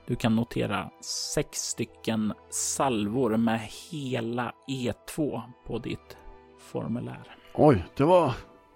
Du 0.07 0.17
kan 0.17 0.37
notera 0.37 0.91
sex 1.35 1.59
stycken 1.59 2.33
salvor 2.51 3.37
med 3.37 3.61
hela 3.91 4.53
E2 4.69 5.43
på 5.67 5.79
ditt 5.79 6.17
formulär. 6.59 7.37
Oj, 7.55 7.85
det 7.97 8.05
var, 8.05 8.35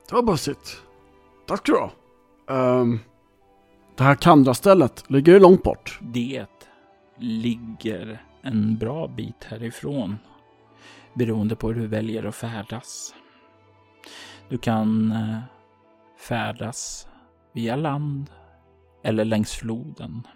det 0.08 0.14
var 0.14 0.22
bussigt. 0.22 0.82
Tack 1.46 1.58
ska 1.58 1.72
du 1.72 1.78
ha. 1.78 1.90
Um, 2.80 3.00
det 3.96 4.04
här 4.04 4.14
Kandra-stället, 4.14 5.04
ligger 5.08 5.32
det 5.32 5.38
långt 5.38 5.62
bort? 5.62 5.98
Det 6.02 6.46
ligger 7.18 8.22
en 8.42 8.76
bra 8.76 9.08
bit 9.08 9.44
härifrån. 9.44 10.18
Beroende 11.14 11.56
på 11.56 11.68
hur 11.68 11.80
du 11.80 11.86
väljer 11.86 12.24
att 12.24 12.34
färdas. 12.34 13.14
Du 14.48 14.58
kan 14.58 15.12
eh, 15.12 15.38
färdas 16.28 17.08
via 17.52 17.76
land 17.76 18.30
eller 19.04 19.24
längs 19.24 19.52
floden 19.52 20.26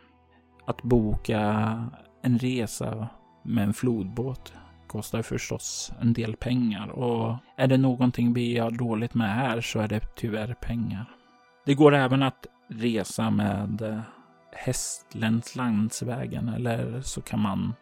att 0.65 0.83
boka 0.83 1.41
en 2.23 2.39
resa 2.39 3.09
med 3.43 3.65
en 3.65 3.75
flodbåt 3.75 4.53
kostar 4.87 5.23
förstås 5.23 5.93
en 6.01 6.13
del 6.13 6.37
pengar 6.37 6.89
och 6.89 7.37
är 7.57 7.67
det 7.67 7.77
någonting 7.79 8.33
vi 8.33 8.59
har 8.59 8.71
dåligt 8.71 9.15
med 9.15 9.35
här 9.35 9.61
så 9.61 9.81
är 9.81 9.89
det 9.89 10.17
tyvärr 10.17 10.55
pengar. 10.55 11.07
Det 11.67 11.75
går 11.75 11.95
även 11.95 12.23
att 12.23 12.47
resa 12.71 13.31
med 13.31 13.83
eh, 13.83 14.01
hästländs 14.53 15.57
landsvägen 15.57 16.49
eller 16.49 17.01
så 17.01 17.21
kan 17.21 17.41
man 17.41 17.75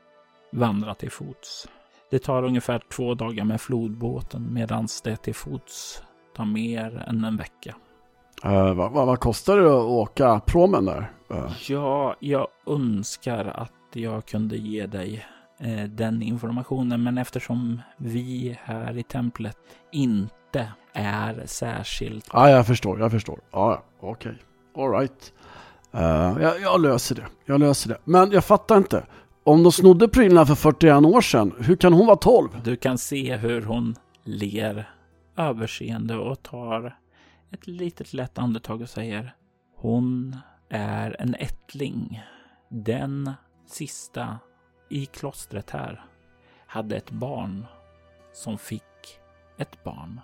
vandra 0.53 0.95
till 0.95 1.11
fots. 1.11 1.69
Det 2.11 2.19
tar 2.19 2.43
ungefär 2.43 2.83
två 2.93 3.15
dagar 3.15 3.45
med 3.45 3.61
flodbåten 3.61 4.49
medan 4.53 4.89
det 5.05 5.17
till 5.17 5.35
fots 5.35 6.03
tar 6.37 6.45
mer 6.45 7.05
än 7.09 7.25
en 7.25 7.37
vecka. 7.37 7.75
Uh, 8.45 8.75
vad, 8.75 8.93
vad, 8.93 9.07
vad, 9.07 9.21
kostar 9.21 9.57
det 9.57 9.67
att 9.67 9.85
åka 9.85 10.41
promen 10.47 10.85
där? 10.85 11.13
Uh. 11.31 11.53
Ja, 11.69 12.17
jag 12.21 12.49
önskar 12.67 13.45
att 13.45 13.73
jag 13.93 14.27
kunde 14.27 14.57
ge 14.57 14.87
dig 14.87 15.27
uh, 15.67 15.85
den 15.85 16.23
informationen, 16.23 17.03
men 17.03 17.19
eftersom 17.19 17.83
vi 17.97 18.59
här 18.63 18.99
i 18.99 19.03
templet 19.03 19.59
inte 19.93 20.73
är 20.93 21.43
särskilt... 21.47 22.29
Ja, 22.33 22.51
jag 22.51 22.67
förstår, 22.67 23.01
jag 23.01 23.11
förstår. 23.11 23.41
Ja, 23.51 23.83
okej. 24.01 24.31
Okay. 24.31 24.48
Alright. 24.79 25.33
Uh, 25.95 26.01
eh, 26.03 26.43
jag, 26.43 26.61
jag 26.61 26.81
löser 26.81 27.15
det. 27.15 27.27
Jag 27.45 27.61
löser 27.61 27.89
det. 27.89 27.99
Men 28.05 28.31
jag 28.31 28.45
fattar 28.45 28.77
inte. 28.77 29.07
Om 29.45 29.63
de 29.63 29.73
snodde 29.73 30.09
prylarna 30.09 30.47
för 30.47 30.55
41 30.55 31.05
år 31.05 31.21
sedan, 31.21 31.55
hur 31.59 31.77
kan 31.77 31.93
hon 31.93 32.07
vara 32.07 32.17
12? 32.17 32.49
Du 32.65 32.77
kan 32.77 32.99
se 32.99 33.37
hur 33.37 33.63
hon 33.63 33.95
ler 34.25 34.91
överseende 35.37 36.17
och 36.17 36.43
tar 36.43 36.99
ett 37.51 37.67
litet 37.67 38.13
lätt 38.13 38.39
andetag 38.39 38.83
och 38.83 38.89
säger 38.89 39.35
Hon 39.77 40.37
är 40.69 41.17
en 41.19 41.35
ättling. 41.35 42.23
Den 42.69 43.33
sista 43.67 44.39
i 44.89 45.07
klostret 45.07 45.71
här 45.71 46.05
hade 46.67 46.97
ett 46.97 47.11
barn 47.11 47.67
som 48.33 48.59
fick 48.59 48.83
ett 49.59 49.85
barn. 49.85 50.21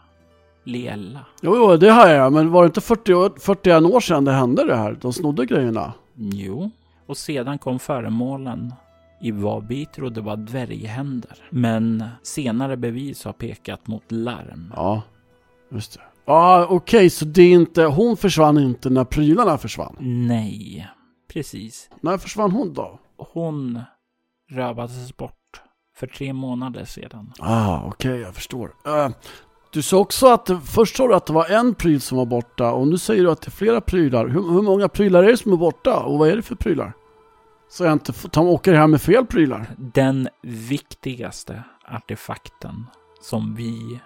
Liella. 0.65 1.21
Jo, 1.43 1.57
jo, 1.57 1.77
det 1.77 1.91
har 1.91 2.09
jag. 2.09 2.33
Men 2.33 2.51
var 2.51 2.63
det 2.63 2.67
inte 2.67 2.81
40, 2.81 3.41
41 3.41 3.83
år 3.83 4.01
sedan 4.01 4.25
det 4.25 4.33
hände 4.33 4.67
det 4.67 4.77
här? 4.77 4.99
De 5.01 5.13
snodde 5.13 5.47
grejerna. 5.47 5.93
Jo, 6.17 6.71
och 7.07 7.17
sedan 7.17 7.59
kom 7.59 7.79
föremålen 7.79 8.75
i 9.21 9.31
vad 9.31 9.67
vi 9.67 9.87
trodde 9.87 10.21
var 10.21 10.37
dvärghänder. 10.37 11.37
Men 11.51 12.05
senare 12.23 12.77
bevis 12.77 13.25
har 13.25 13.33
pekat 13.33 13.87
mot 13.87 14.13
larm. 14.13 14.73
Ja, 14.77 15.03
just 15.71 15.95
det. 15.95 16.01
Ja, 16.27 16.65
okej, 16.65 16.77
okay, 16.77 17.11
så 17.11 17.25
det 17.25 17.43
är 17.43 17.53
inte, 17.53 17.85
hon 17.85 18.17
försvann 18.17 18.59
inte 18.59 18.91
när 18.91 19.05
prylarna 19.05 19.59
försvann? 19.59 19.97
Nej, 20.01 20.89
precis. 21.33 21.91
När 22.01 22.19
försvann 22.19 22.51
hon 22.51 22.75
då? 22.75 23.01
Hon 23.17 23.81
rövades 24.51 25.17
bort 25.17 25.63
för 25.97 26.07
tre 26.07 26.33
månader 26.33 26.85
sedan. 26.85 27.33
Ah, 27.39 27.79
okej, 27.79 28.11
okay, 28.11 28.21
jag 28.21 28.35
förstår. 28.35 28.75
Uh, 28.87 29.09
du 29.75 29.83
sa 29.83 29.99
också 29.99 30.27
att, 30.27 30.51
först 30.65 30.97
sa 30.97 31.09
du 31.09 31.15
att 31.15 31.27
det 31.27 31.33
var 31.33 31.51
en 31.51 31.75
pryl 31.75 32.01
som 32.01 32.19
var 32.19 32.27
borta 32.27 32.73
och 32.73 32.89
nu 32.89 32.99
säger 32.99 33.23
du 33.23 33.31
att 33.31 33.41
det 33.41 33.49
är 33.49 33.51
flera 33.51 33.81
prylar. 33.81 34.29
Hur, 34.29 34.53
hur 34.53 34.63
många 34.63 34.89
prylar 34.89 35.23
är 35.23 35.27
det 35.27 35.37
som 35.37 35.53
är 35.53 35.57
borta 35.57 35.99
och 35.99 36.19
vad 36.19 36.29
är 36.29 36.37
det 36.37 36.43
för 36.43 36.55
prylar? 36.55 36.93
Så 37.69 37.85
jag 37.85 37.93
inte 37.93 38.13
de 38.33 38.49
åker 38.49 38.75
hem 38.75 38.91
med 38.91 39.03
fel 39.03 39.27
prylar. 39.27 39.67
Den 39.79 40.29
viktigaste 40.43 41.63
artefakten 41.89 42.87
som 43.21 43.55
vi 43.55 44.01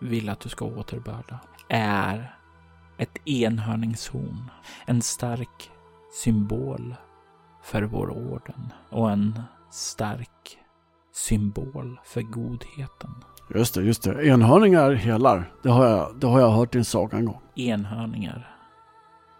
vill 0.00 0.28
att 0.28 0.40
du 0.40 0.48
ska 0.48 0.64
återbörda 0.64 1.40
är 1.68 2.36
ett 2.98 3.28
enhörningshorn. 3.28 4.50
En 4.86 5.02
stark 5.02 5.70
symbol 6.12 6.94
för 7.64 7.82
vår 7.82 8.10
orden 8.10 8.72
och 8.90 9.10
en 9.10 9.42
stark 9.70 10.58
symbol 11.12 12.00
för 12.04 12.22
godheten. 12.22 13.14
Just 13.54 13.74
det, 13.74 13.82
just 13.82 14.02
det. 14.02 14.26
Enhörningar 14.26 14.92
helar. 14.92 15.52
Det 15.62 15.68
har 15.68 15.86
jag, 15.86 16.14
det 16.16 16.26
har 16.26 16.40
jag 16.40 16.50
hört 16.50 16.74
i 16.74 16.78
en 16.78 16.84
saga 16.84 17.18
en 17.18 17.24
gång. 17.24 17.40
Enhörningar 17.54 18.56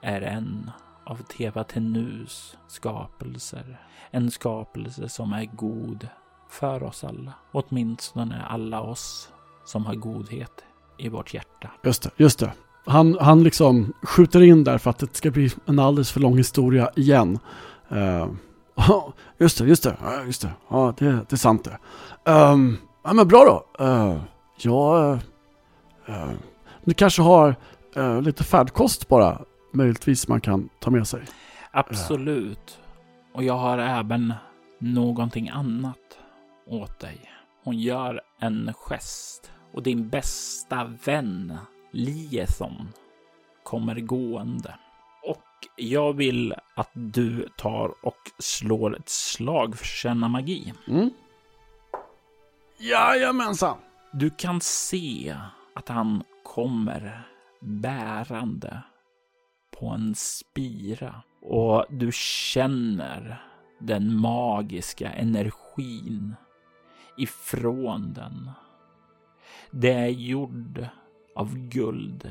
är 0.02 0.20
en 0.20 0.70
av 1.04 1.16
Tevatenus 1.16 2.56
skapelser. 2.68 3.80
En 4.10 4.30
skapelse 4.30 5.08
som 5.08 5.32
är 5.32 5.44
god 5.44 6.08
för 6.50 6.82
oss 6.82 7.04
alla. 7.04 7.32
Åtminstone 7.52 8.42
alla 8.48 8.80
oss 8.80 9.28
som 9.64 9.86
har 9.86 9.94
godhet 9.94 10.64
i 10.98 11.08
vårt 11.08 11.34
hjärta. 11.34 11.70
Just 11.84 12.02
det, 12.02 12.10
just 12.16 12.38
det. 12.38 12.52
Han, 12.86 13.18
han 13.20 13.42
liksom 13.42 13.92
skjuter 14.02 14.42
in 14.42 14.64
där 14.64 14.78
för 14.78 14.90
att 14.90 14.98
det 14.98 15.16
ska 15.16 15.30
bli 15.30 15.50
en 15.66 15.78
alldeles 15.78 16.12
för 16.12 16.20
lång 16.20 16.36
historia 16.36 16.90
igen. 16.96 17.38
Uh, 17.92 18.26
just 19.38 19.58
det, 19.58 19.64
just 19.64 19.82
det, 19.82 19.96
just 20.26 20.42
det. 20.42 20.50
Ja, 20.68 20.94
det, 20.98 21.10
det 21.10 21.32
är 21.32 21.36
sant 21.36 21.64
det. 21.64 21.78
Um, 22.32 22.78
ja, 23.02 23.12
men 23.12 23.28
bra 23.28 23.44
då. 23.44 23.84
Uh, 23.84 24.22
ja, 24.58 25.18
uh, 26.08 26.30
du 26.84 26.94
kanske 26.94 27.22
har 27.22 27.56
uh, 27.96 28.22
lite 28.22 28.44
färdkost 28.44 29.08
bara, 29.08 29.42
möjligtvis 29.72 30.28
man 30.28 30.40
kan 30.40 30.68
ta 30.80 30.90
med 30.90 31.08
sig. 31.08 31.22
Absolut. 31.70 32.78
Och 33.34 33.44
jag 33.44 33.54
har 33.54 33.78
även 33.78 34.34
någonting 34.78 35.48
annat 35.48 36.18
åt 36.66 37.00
dig. 37.00 37.30
Hon 37.64 37.78
gör 37.78 38.20
en 38.40 38.72
gest 38.76 39.50
och 39.72 39.82
din 39.82 40.08
bästa 40.08 40.84
vän 41.04 41.58
Liethon 41.92 42.88
kommer 43.62 44.00
gående. 44.00 44.74
Och 45.22 45.42
jag 45.76 46.12
vill 46.12 46.54
att 46.74 46.90
du 46.92 47.48
tar 47.56 47.94
och 48.02 48.16
slår 48.38 48.96
ett 48.96 49.08
slag 49.08 49.78
för 49.78 49.84
känna 49.84 50.28
magi. 50.28 50.72
Mm. 50.88 51.10
Jajamensan! 52.84 53.78
Du 54.12 54.30
kan 54.30 54.60
se 54.60 55.36
att 55.74 55.88
han 55.88 56.22
kommer 56.42 57.28
bärande 57.60 58.82
på 59.78 59.86
en 59.86 60.14
spira 60.14 61.22
och 61.42 61.86
du 61.90 62.10
känner 62.12 63.42
den 63.78 64.16
magiska 64.16 65.12
energin 65.12 66.34
ifrån 67.18 68.12
den. 68.12 68.50
Det 69.70 69.92
är 69.92 70.08
gjord 70.08 70.86
av 71.36 71.58
guld 71.58 72.30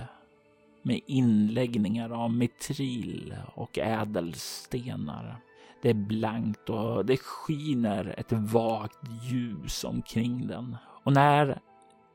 med 0.82 1.00
inläggningar 1.08 2.10
av 2.10 2.34
metril 2.34 3.36
och 3.56 3.78
ädelstenar. 3.78 5.38
Det 5.82 5.90
är 5.90 5.94
blankt 5.94 6.70
och 6.70 7.06
det 7.06 7.18
skiner 7.18 8.16
ett 8.18 8.32
vagt 8.32 9.00
ljus 9.32 9.84
omkring 9.84 10.48
den. 10.48 10.78
Och 11.04 11.14
när 11.14 11.60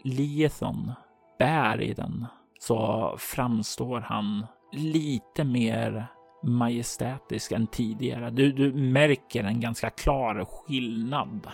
Liethon 0.03 0.93
bär 1.39 1.81
i 1.81 1.95
den 1.95 2.27
så 2.59 3.15
framstår 3.19 4.01
han 4.01 4.47
lite 4.73 5.45
mer 5.45 6.07
majestätisk 6.43 7.53
än 7.53 7.67
tidigare. 7.67 8.31
Du, 8.31 8.53
du 8.53 8.73
märker 8.73 9.45
en 9.45 9.61
ganska 9.61 9.91
klar 9.91 10.45
skillnad. 10.45 11.49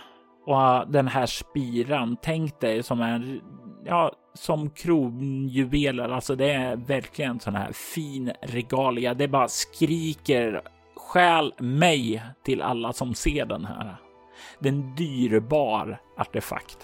Och 0.45 0.61
äh, 0.61 0.87
den 0.87 1.07
här 1.07 1.25
spiran, 1.25 2.17
tänk 2.21 2.59
dig 2.59 2.83
som 2.83 3.01
en, 3.01 3.41
ja, 3.85 4.11
som 4.33 4.69
kronjuveler. 4.69 6.09
Alltså 6.09 6.35
det 6.35 6.51
är 6.51 6.75
verkligen 6.75 7.39
sån 7.39 7.55
här 7.55 7.71
fin 7.71 8.31
regalia. 8.41 9.13
Det 9.13 9.27
bara 9.27 9.47
skriker 9.47 10.61
Stjäl 11.07 11.53
mig 11.57 12.23
till 12.45 12.61
alla 12.61 12.93
som 12.93 13.13
ser 13.13 13.45
den 13.45 13.65
här. 13.65 13.95
Det 14.59 14.69
är 14.69 14.73
en 14.73 14.95
dyrbar 14.95 16.01
artefakt. 16.17 16.77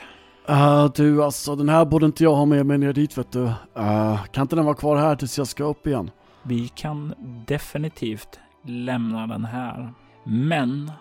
Uh, 0.50 0.86
du 0.96 1.24
alltså, 1.24 1.56
den 1.56 1.70
här 1.70 1.86
borde 1.86 2.06
inte 2.06 2.24
jag 2.24 2.36
ha 2.36 2.46
med 2.46 2.66
mig 2.66 2.78
ner 2.78 2.94
dit 2.94 3.18
vet 3.18 3.32
du. 3.32 3.44
Uh, 3.78 4.26
kan 4.26 4.42
inte 4.42 4.56
den 4.56 4.66
vara 4.66 4.76
kvar 4.76 4.96
här 4.96 5.16
tills 5.16 5.38
jag 5.38 5.48
ska 5.48 5.64
upp 5.64 5.88
igen? 5.88 6.12
Vi 6.44 6.68
kan 6.68 7.14
definitivt 7.48 8.40
lämna 8.66 9.28
den 9.28 9.46
här. 9.46 9.94
Men 10.24 10.92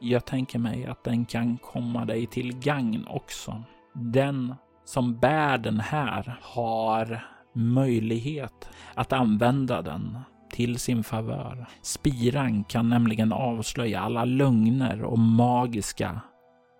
jag 0.00 0.24
tänker 0.24 0.58
mig 0.58 0.86
att 0.86 1.04
den 1.04 1.24
kan 1.24 1.58
komma 1.58 2.04
dig 2.04 2.26
till 2.26 2.58
gagn 2.58 3.06
också. 3.08 3.62
Den 3.94 4.54
som 4.84 5.18
bär 5.18 5.58
den 5.58 5.80
här 5.80 6.38
har 6.42 7.24
möjlighet 7.52 8.68
att 8.94 9.12
använda 9.12 9.82
den 9.82 10.18
till 10.50 10.78
sin 10.78 11.04
favör. 11.04 11.66
Spiran 11.82 12.64
kan 12.64 12.88
nämligen 12.88 13.32
avslöja 13.32 14.00
alla 14.00 14.24
lögner 14.24 15.04
och 15.04 15.18
magiska 15.18 16.20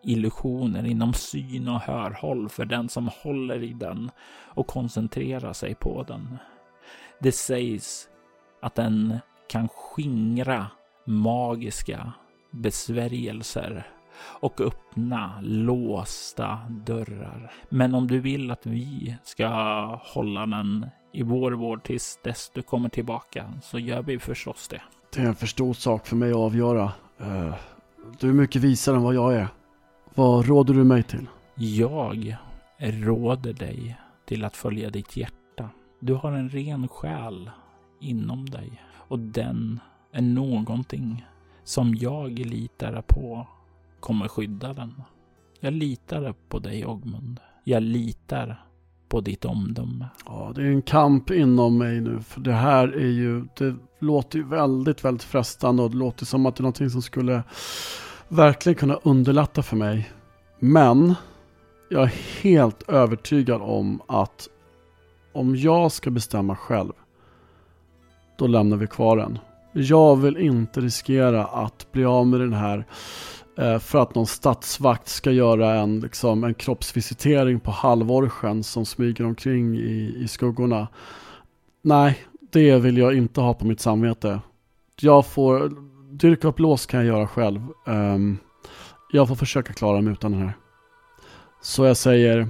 illusioner 0.02 0.86
inom 0.86 1.12
syn 1.12 1.68
och 1.68 1.80
hörhåll 1.80 2.48
för 2.48 2.64
den 2.64 2.88
som 2.88 3.10
håller 3.22 3.62
i 3.62 3.72
den 3.72 4.10
och 4.44 4.66
koncentrerar 4.66 5.52
sig 5.52 5.74
på 5.74 6.04
den. 6.08 6.38
Det 7.20 7.32
sägs 7.32 8.08
att 8.62 8.74
den 8.74 9.18
kan 9.48 9.68
skingra 9.68 10.66
magiska 11.06 12.12
besvärjelser 12.50 13.86
och 14.40 14.60
öppna 14.60 15.40
låsta 15.42 16.58
dörrar. 16.86 17.52
Men 17.68 17.94
om 17.94 18.06
du 18.06 18.20
vill 18.20 18.50
att 18.50 18.66
vi 18.66 19.16
ska 19.22 19.48
hålla 20.02 20.46
den 20.46 20.86
i 21.12 21.22
vår 21.22 21.52
vård 21.52 21.82
tills 21.82 22.18
dess 22.24 22.50
du 22.54 22.62
kommer 22.62 22.88
tillbaka 22.88 23.52
så 23.62 23.78
gör 23.78 24.02
vi 24.02 24.18
förstås 24.18 24.68
det. 24.68 24.82
Det 25.14 25.20
är 25.20 25.26
en 25.26 25.34
för 25.34 25.46
stor 25.46 25.74
sak 25.74 26.06
för 26.06 26.16
mig 26.16 26.30
att 26.30 26.36
avgöra. 26.36 26.92
Uh, 27.20 27.54
du 28.20 28.28
är 28.28 28.32
mycket 28.32 28.62
visare 28.62 28.96
än 28.96 29.02
vad 29.02 29.14
jag 29.14 29.34
är. 29.34 29.48
Vad 30.14 30.46
råder 30.46 30.74
du 30.74 30.84
mig 30.84 31.02
till? 31.02 31.26
Jag 31.54 32.36
råder 32.78 33.52
dig 33.52 33.96
till 34.24 34.44
att 34.44 34.56
följa 34.56 34.90
ditt 34.90 35.16
hjärta. 35.16 35.70
Du 36.00 36.14
har 36.14 36.32
en 36.32 36.48
ren 36.48 36.88
själ 36.88 37.50
inom 38.00 38.50
dig 38.50 38.82
och 38.94 39.18
den 39.18 39.80
är 40.12 40.22
någonting 40.22 41.26
som 41.64 41.94
jag 41.94 42.38
litar 42.38 43.02
på 43.06 43.46
kommer 44.00 44.28
skydda 44.28 44.72
den. 44.72 45.02
Jag 45.60 45.72
litar 45.72 46.34
på 46.48 46.58
dig 46.58 46.86
Ogmund. 46.86 47.40
Jag 47.64 47.82
litar 47.82 48.67
på 49.08 49.20
ditt 49.20 49.44
omdöme. 49.44 50.08
Ja, 50.26 50.52
det 50.54 50.62
är 50.62 50.66
en 50.66 50.82
kamp 50.82 51.30
inom 51.30 51.78
mig 51.78 52.00
nu. 52.00 52.20
För 52.20 52.40
det 52.40 52.52
här 52.52 52.88
är 52.88 53.10
ju, 53.10 53.44
det 53.58 53.76
låter 53.98 54.38
ju 54.38 54.44
väldigt, 54.44 55.04
väldigt 55.04 55.22
frestande 55.22 55.82
och 55.82 55.90
det 55.90 55.96
låter 55.96 56.26
som 56.26 56.46
att 56.46 56.56
det 56.56 56.60
är 56.60 56.62
någonting 56.62 56.90
som 56.90 57.02
skulle 57.02 57.42
verkligen 58.28 58.76
kunna 58.76 58.94
underlätta 58.94 59.62
för 59.62 59.76
mig. 59.76 60.10
Men 60.58 61.14
jag 61.88 62.02
är 62.02 62.42
helt 62.42 62.82
övertygad 62.88 63.62
om 63.62 64.02
att 64.06 64.48
om 65.32 65.56
jag 65.56 65.92
ska 65.92 66.10
bestämma 66.10 66.56
själv, 66.56 66.92
då 68.38 68.46
lämnar 68.46 68.76
vi 68.76 68.86
kvar 68.86 69.16
den. 69.16 69.38
Jag 69.72 70.16
vill 70.16 70.36
inte 70.36 70.80
riskera 70.80 71.44
att 71.44 71.92
bli 71.92 72.04
av 72.04 72.26
med 72.26 72.40
den 72.40 72.52
här 72.52 72.84
Eh, 73.58 73.78
för 73.78 73.98
att 73.98 74.14
någon 74.14 74.26
statsvakt 74.26 75.08
ska 75.08 75.30
göra 75.30 75.74
en, 75.74 76.00
liksom, 76.00 76.44
en 76.44 76.54
kroppsvisitering 76.54 77.60
på 77.60 77.70
halvorchen 77.70 78.62
som 78.64 78.86
smyger 78.86 79.24
omkring 79.24 79.76
i, 79.76 80.14
i 80.16 80.28
skuggorna. 80.28 80.88
Nej, 81.82 82.18
det 82.50 82.78
vill 82.78 82.98
jag 82.98 83.16
inte 83.16 83.40
ha 83.40 83.54
på 83.54 83.66
mitt 83.66 83.80
samvete. 83.80 84.40
Jag 85.00 85.26
får, 85.26 85.72
dyrka 86.10 86.48
upp 86.48 86.58
lås 86.58 86.86
kan 86.86 87.00
jag 87.00 87.06
göra 87.06 87.26
själv. 87.26 87.60
Um, 87.86 88.38
jag 89.12 89.28
får 89.28 89.34
försöka 89.34 89.72
klara 89.72 90.00
mig 90.00 90.12
utan 90.12 90.32
den 90.32 90.40
här. 90.40 90.52
Så 91.62 91.84
jag 91.84 91.96
säger, 91.96 92.48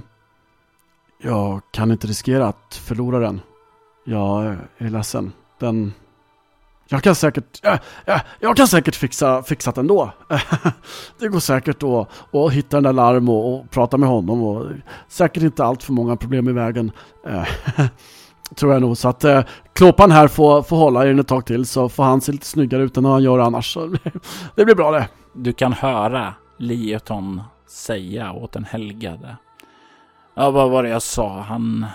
jag 1.21 1.61
kan 1.71 1.91
inte 1.91 2.07
riskera 2.07 2.47
att 2.47 2.75
förlora 2.75 3.19
den. 3.19 3.41
Jag 4.05 4.55
är 4.77 4.89
ledsen. 4.89 5.31
Den, 5.59 5.93
jag 6.91 7.03
kan 7.03 7.15
säkert, 7.15 7.65
äh, 7.65 7.79
äh, 8.05 8.21
jag 8.39 8.57
kan 8.57 8.67
säkert 8.67 8.95
fixa, 8.95 9.43
fixa 9.43 9.71
det 9.71 9.81
ändå. 9.81 10.11
det 11.19 11.27
går 11.27 11.39
säkert 11.39 11.83
att, 11.83 12.35
att 12.35 12.53
hitta 12.53 12.77
den 12.77 12.83
där 12.83 12.93
larm 12.93 13.29
och, 13.29 13.53
och, 13.53 13.71
prata 13.71 13.97
med 13.97 14.09
honom 14.09 14.43
och 14.43 14.67
säkert 15.07 15.43
inte 15.43 15.63
allt 15.63 15.83
för 15.83 15.93
många 15.93 16.15
problem 16.15 16.49
i 16.49 16.51
vägen. 16.51 16.91
Eh, 17.27 17.47
tror 18.55 18.73
jag 18.73 18.81
nog. 18.81 18.97
Så 18.97 19.09
att 19.09 19.23
eh, 19.23 19.41
Klåpan 19.73 20.11
här 20.11 20.27
får, 20.27 20.63
får 20.63 20.77
hålla 20.77 21.05
i 21.05 21.07
den 21.07 21.19
ett 21.19 21.27
tag 21.27 21.45
till 21.45 21.65
så 21.65 21.89
får 21.89 22.03
han 22.03 22.21
se 22.21 22.31
lite 22.31 22.45
snyggare 22.45 22.83
ut 22.83 22.97
än 22.97 23.03
vad 23.03 23.13
han 23.13 23.23
gör 23.23 23.39
annars. 23.39 23.77
Det 24.55 24.65
blir 24.65 24.75
bra 24.75 24.91
det. 24.91 25.07
Du 25.33 25.53
kan 25.53 25.73
höra 25.73 26.33
Lieton 26.57 27.41
säga 27.67 28.31
åt 28.31 28.51
den 28.51 28.65
helgade. 28.65 29.35
Ja, 30.35 30.51
vad 30.51 30.71
var 30.71 30.83
det 30.83 30.89
jag 30.89 31.01
sa? 31.01 31.41
Han, 31.41 31.85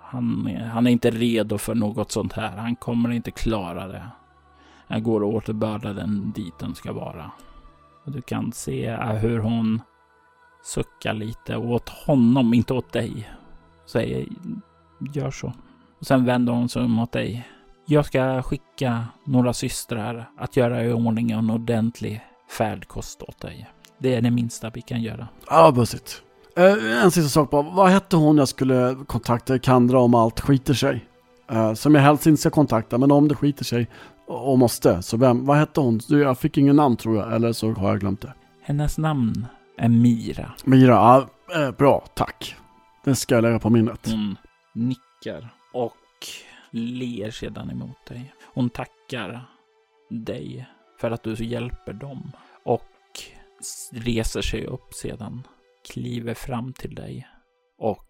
han, 0.00 0.56
han 0.72 0.86
är 0.86 0.90
inte 0.90 1.10
redo 1.10 1.58
för 1.58 1.74
något 1.74 2.12
sånt 2.12 2.32
här. 2.32 2.56
Han 2.56 2.76
kommer 2.76 3.10
inte 3.10 3.30
klara 3.30 3.86
det. 3.86 4.02
Jag 4.90 5.02
går 5.02 5.22
och 5.22 5.34
återbördar 5.34 5.94
den 5.94 6.32
dit 6.34 6.58
den 6.58 6.74
ska 6.74 6.92
vara. 6.92 7.30
Och 8.04 8.12
du 8.12 8.22
kan 8.22 8.52
se 8.52 8.86
äh, 8.86 9.12
hur 9.12 9.38
hon 9.38 9.82
suckar 10.64 11.14
lite 11.14 11.56
åt 11.56 11.88
honom, 11.88 12.54
inte 12.54 12.74
åt 12.74 12.92
dig. 12.92 13.30
Säger 13.86 14.26
gör 15.12 15.30
så. 15.30 15.52
Och 15.98 16.06
sen 16.06 16.24
vänder 16.24 16.52
hon 16.52 16.68
sig 16.68 16.88
mot 16.88 17.12
dig. 17.12 17.48
Jag 17.86 18.06
ska 18.06 18.42
skicka 18.42 19.04
några 19.24 19.52
systrar 19.52 20.30
att 20.38 20.56
göra 20.56 20.84
i 20.84 20.92
ordning 20.92 21.30
en 21.30 21.50
ordentlig 21.50 22.20
färdkost 22.58 23.22
åt 23.22 23.40
dig. 23.40 23.70
Det 23.98 24.14
är 24.14 24.22
det 24.22 24.30
minsta 24.30 24.70
vi 24.70 24.82
kan 24.82 25.02
göra. 25.02 25.28
Ja, 25.50 25.72
bussigt. 25.72 26.22
Eh, 26.56 27.04
en 27.04 27.10
sista 27.10 27.28
sak 27.28 27.50
bara. 27.50 27.62
Vad 27.62 27.90
hette 27.90 28.16
hon 28.16 28.38
jag 28.38 28.48
skulle 28.48 28.96
kontakta 29.06 29.58
Kandra 29.58 30.00
om 30.00 30.14
allt 30.14 30.40
skiter 30.40 30.74
sig? 30.74 31.06
Eh, 31.50 31.74
som 31.74 31.94
jag 31.94 32.02
helst 32.02 32.26
inte 32.26 32.40
ska 32.40 32.50
kontakta, 32.50 32.98
men 32.98 33.10
om 33.10 33.28
det 33.28 33.34
skiter 33.34 33.64
sig 33.64 33.88
och 34.30 34.58
måste. 34.58 35.02
Så 35.02 35.16
vem, 35.16 35.46
vad 35.46 35.56
hette 35.56 35.80
hon? 35.80 36.00
Jag 36.08 36.38
fick 36.38 36.58
ingen 36.58 36.76
namn 36.76 36.96
tror 36.96 37.16
jag, 37.16 37.34
eller 37.34 37.52
så 37.52 37.72
har 37.72 37.88
jag 37.88 38.00
glömt 38.00 38.20
det. 38.20 38.34
Hennes 38.62 38.98
namn 38.98 39.46
är 39.76 39.88
Mira. 39.88 40.52
Mira, 40.64 40.92
ja, 40.92 41.28
uh, 41.58 41.70
bra, 41.70 42.04
tack. 42.14 42.56
Det 43.04 43.14
ska 43.14 43.34
jag 43.34 43.42
lägga 43.42 43.58
på 43.58 43.70
minnet. 43.70 44.06
Hon 44.06 44.36
nickar 44.72 45.54
och 45.72 45.94
ler 46.70 47.30
sedan 47.30 47.70
emot 47.70 48.06
dig. 48.08 48.34
Hon 48.54 48.70
tackar 48.70 49.46
dig 50.10 50.68
för 51.00 51.10
att 51.10 51.22
du 51.22 51.34
hjälper 51.34 51.92
dem 51.92 52.32
och 52.64 52.82
reser 53.92 54.42
sig 54.42 54.66
upp 54.66 54.94
sedan, 54.94 55.42
kliver 55.92 56.34
fram 56.34 56.72
till 56.72 56.94
dig 56.94 57.28
och 57.78 58.06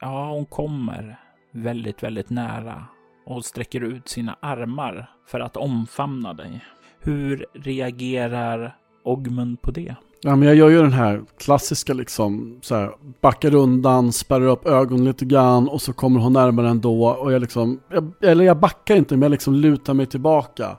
ja, 0.00 0.30
hon 0.30 0.46
kommer 0.46 1.20
väldigt, 1.50 2.02
väldigt 2.02 2.30
nära 2.30 2.86
och 3.26 3.44
sträcker 3.44 3.80
ut 3.80 4.08
sina 4.08 4.36
armar 4.40 5.10
för 5.26 5.40
att 5.40 5.56
omfamna 5.56 6.34
dig. 6.34 6.64
Hur 7.00 7.46
reagerar 7.54 8.76
Ogmund 9.04 9.62
på 9.62 9.70
det? 9.70 9.94
Ja, 10.20 10.36
men 10.36 10.48
jag 10.48 10.56
gör 10.56 10.68
ju 10.68 10.82
den 10.82 10.92
här 10.92 11.22
klassiska 11.38 11.94
liksom, 11.94 12.58
så 12.62 12.74
här, 12.74 12.92
backar 13.20 13.54
undan, 13.54 14.12
spärrar 14.12 14.46
upp 14.46 14.66
ögonen 14.66 15.04
lite 15.04 15.24
grann 15.24 15.68
och 15.68 15.82
så 15.82 15.92
kommer 15.92 16.20
hon 16.20 16.32
närmare 16.32 16.68
ändå 16.68 17.06
och 17.06 17.32
jag 17.32 17.40
liksom, 17.40 17.80
jag, 17.90 18.12
eller 18.20 18.44
jag 18.44 18.58
backar 18.58 18.96
inte 18.96 19.14
men 19.16 19.22
jag 19.22 19.30
liksom 19.30 19.54
lutar 19.54 19.94
mig 19.94 20.06
tillbaka. 20.06 20.76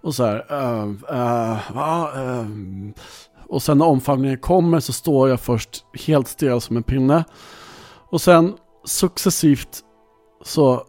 Och 0.00 0.14
så 0.14 0.24
här, 0.24 0.52
uh, 0.52 0.90
uh, 1.12 1.58
uh, 2.16 2.90
Och 3.46 3.62
sen 3.62 3.78
när 3.78 3.86
omfamningen 3.86 4.38
kommer 4.38 4.80
så 4.80 4.92
står 4.92 5.28
jag 5.28 5.40
först 5.40 5.84
helt 6.06 6.28
stel 6.28 6.60
som 6.60 6.76
en 6.76 6.82
pinne. 6.82 7.24
Och 8.10 8.20
sen 8.20 8.54
successivt 8.84 9.80
så 10.44 10.82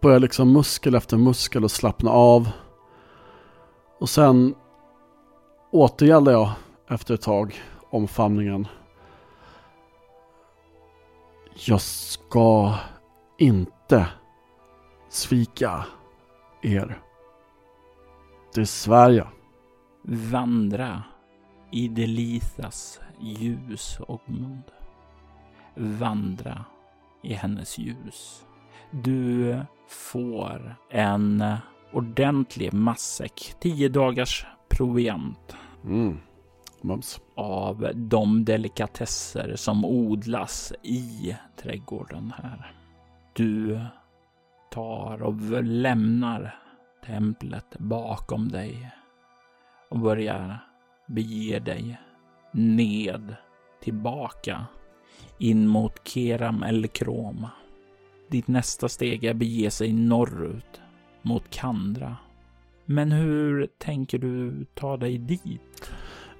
börjar 0.00 0.20
liksom 0.20 0.52
muskel 0.52 0.94
efter 0.94 1.16
muskel 1.16 1.64
att 1.64 1.72
slappna 1.72 2.10
av. 2.10 2.48
Och 4.00 4.08
sen 4.08 4.54
återgällde 5.70 6.32
jag 6.32 6.50
efter 6.88 7.14
ett 7.14 7.22
tag 7.22 7.60
omfamningen. 7.90 8.68
Jag 11.66 11.80
ska 11.80 12.74
inte 13.38 14.06
svika 15.08 15.86
er. 16.62 17.00
Det 18.54 18.66
svär 18.66 19.10
jag. 19.10 19.28
Vandra 20.02 21.02
i 21.72 21.88
Delisas 21.88 23.00
ljus 23.20 24.00
och 24.00 24.30
mund. 24.30 24.62
Vandra 25.74 26.64
i 27.22 27.34
hennes 27.34 27.78
ljus. 27.78 28.46
Du 28.90 29.56
får 29.88 30.76
en 30.90 31.44
ordentlig 31.92 32.72
matsäck, 32.72 33.54
tio 33.60 33.88
dagars 33.88 34.46
proviant 34.68 35.56
Mm. 35.84 36.18
Mums. 36.82 37.20
av 37.36 37.90
de 37.94 38.44
delikatesser 38.44 39.56
som 39.56 39.84
odlas 39.84 40.72
i 40.82 41.36
trädgården 41.56 42.32
här. 42.38 42.72
Du 43.32 43.80
tar 44.70 45.22
och 45.22 45.64
lämnar 45.64 46.58
templet 47.06 47.76
bakom 47.78 48.48
dig 48.48 48.90
och 49.90 49.98
börjar 49.98 50.58
bege 51.06 51.58
dig 51.58 52.00
ned 52.52 53.36
tillbaka 53.82 54.66
in 55.38 55.68
mot 55.68 56.08
Keram 56.08 56.62
El 56.62 56.88
Krom. 56.88 57.46
Ditt 58.28 58.48
nästa 58.48 58.88
steg 58.88 59.24
är 59.24 59.30
att 59.30 59.36
bege 59.36 59.70
sig 59.70 59.92
norrut 59.92 60.80
mot 61.22 61.50
Kandra. 61.50 62.16
Men 62.84 63.12
hur 63.12 63.68
tänker 63.78 64.18
du 64.18 64.64
ta 64.74 64.96
dig 64.96 65.18
dit? 65.18 65.90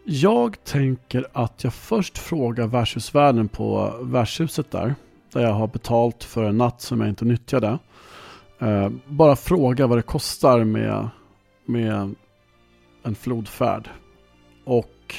Jag 0.05 0.65
tänker 0.65 1.27
att 1.33 1.65
jag 1.65 1.75
först 1.75 2.19
frågar 2.19 2.67
värdshusvärden 2.67 3.49
på 3.49 3.95
värdshuset 4.01 4.71
där. 4.71 4.95
Där 5.33 5.41
jag 5.41 5.53
har 5.53 5.67
betalt 5.67 6.25
för 6.25 6.45
en 6.45 6.59
natt 6.59 6.81
som 6.81 7.01
jag 7.01 7.09
inte 7.09 7.25
nyttjade. 7.25 7.79
Eh, 8.59 8.91
bara 9.07 9.37
fråga 9.37 9.87
vad 9.87 9.99
det 9.99 10.03
kostar 10.03 10.65
med, 10.65 11.09
med 11.65 12.15
en 13.03 13.15
flodfärd. 13.15 13.89
Och 14.65 15.15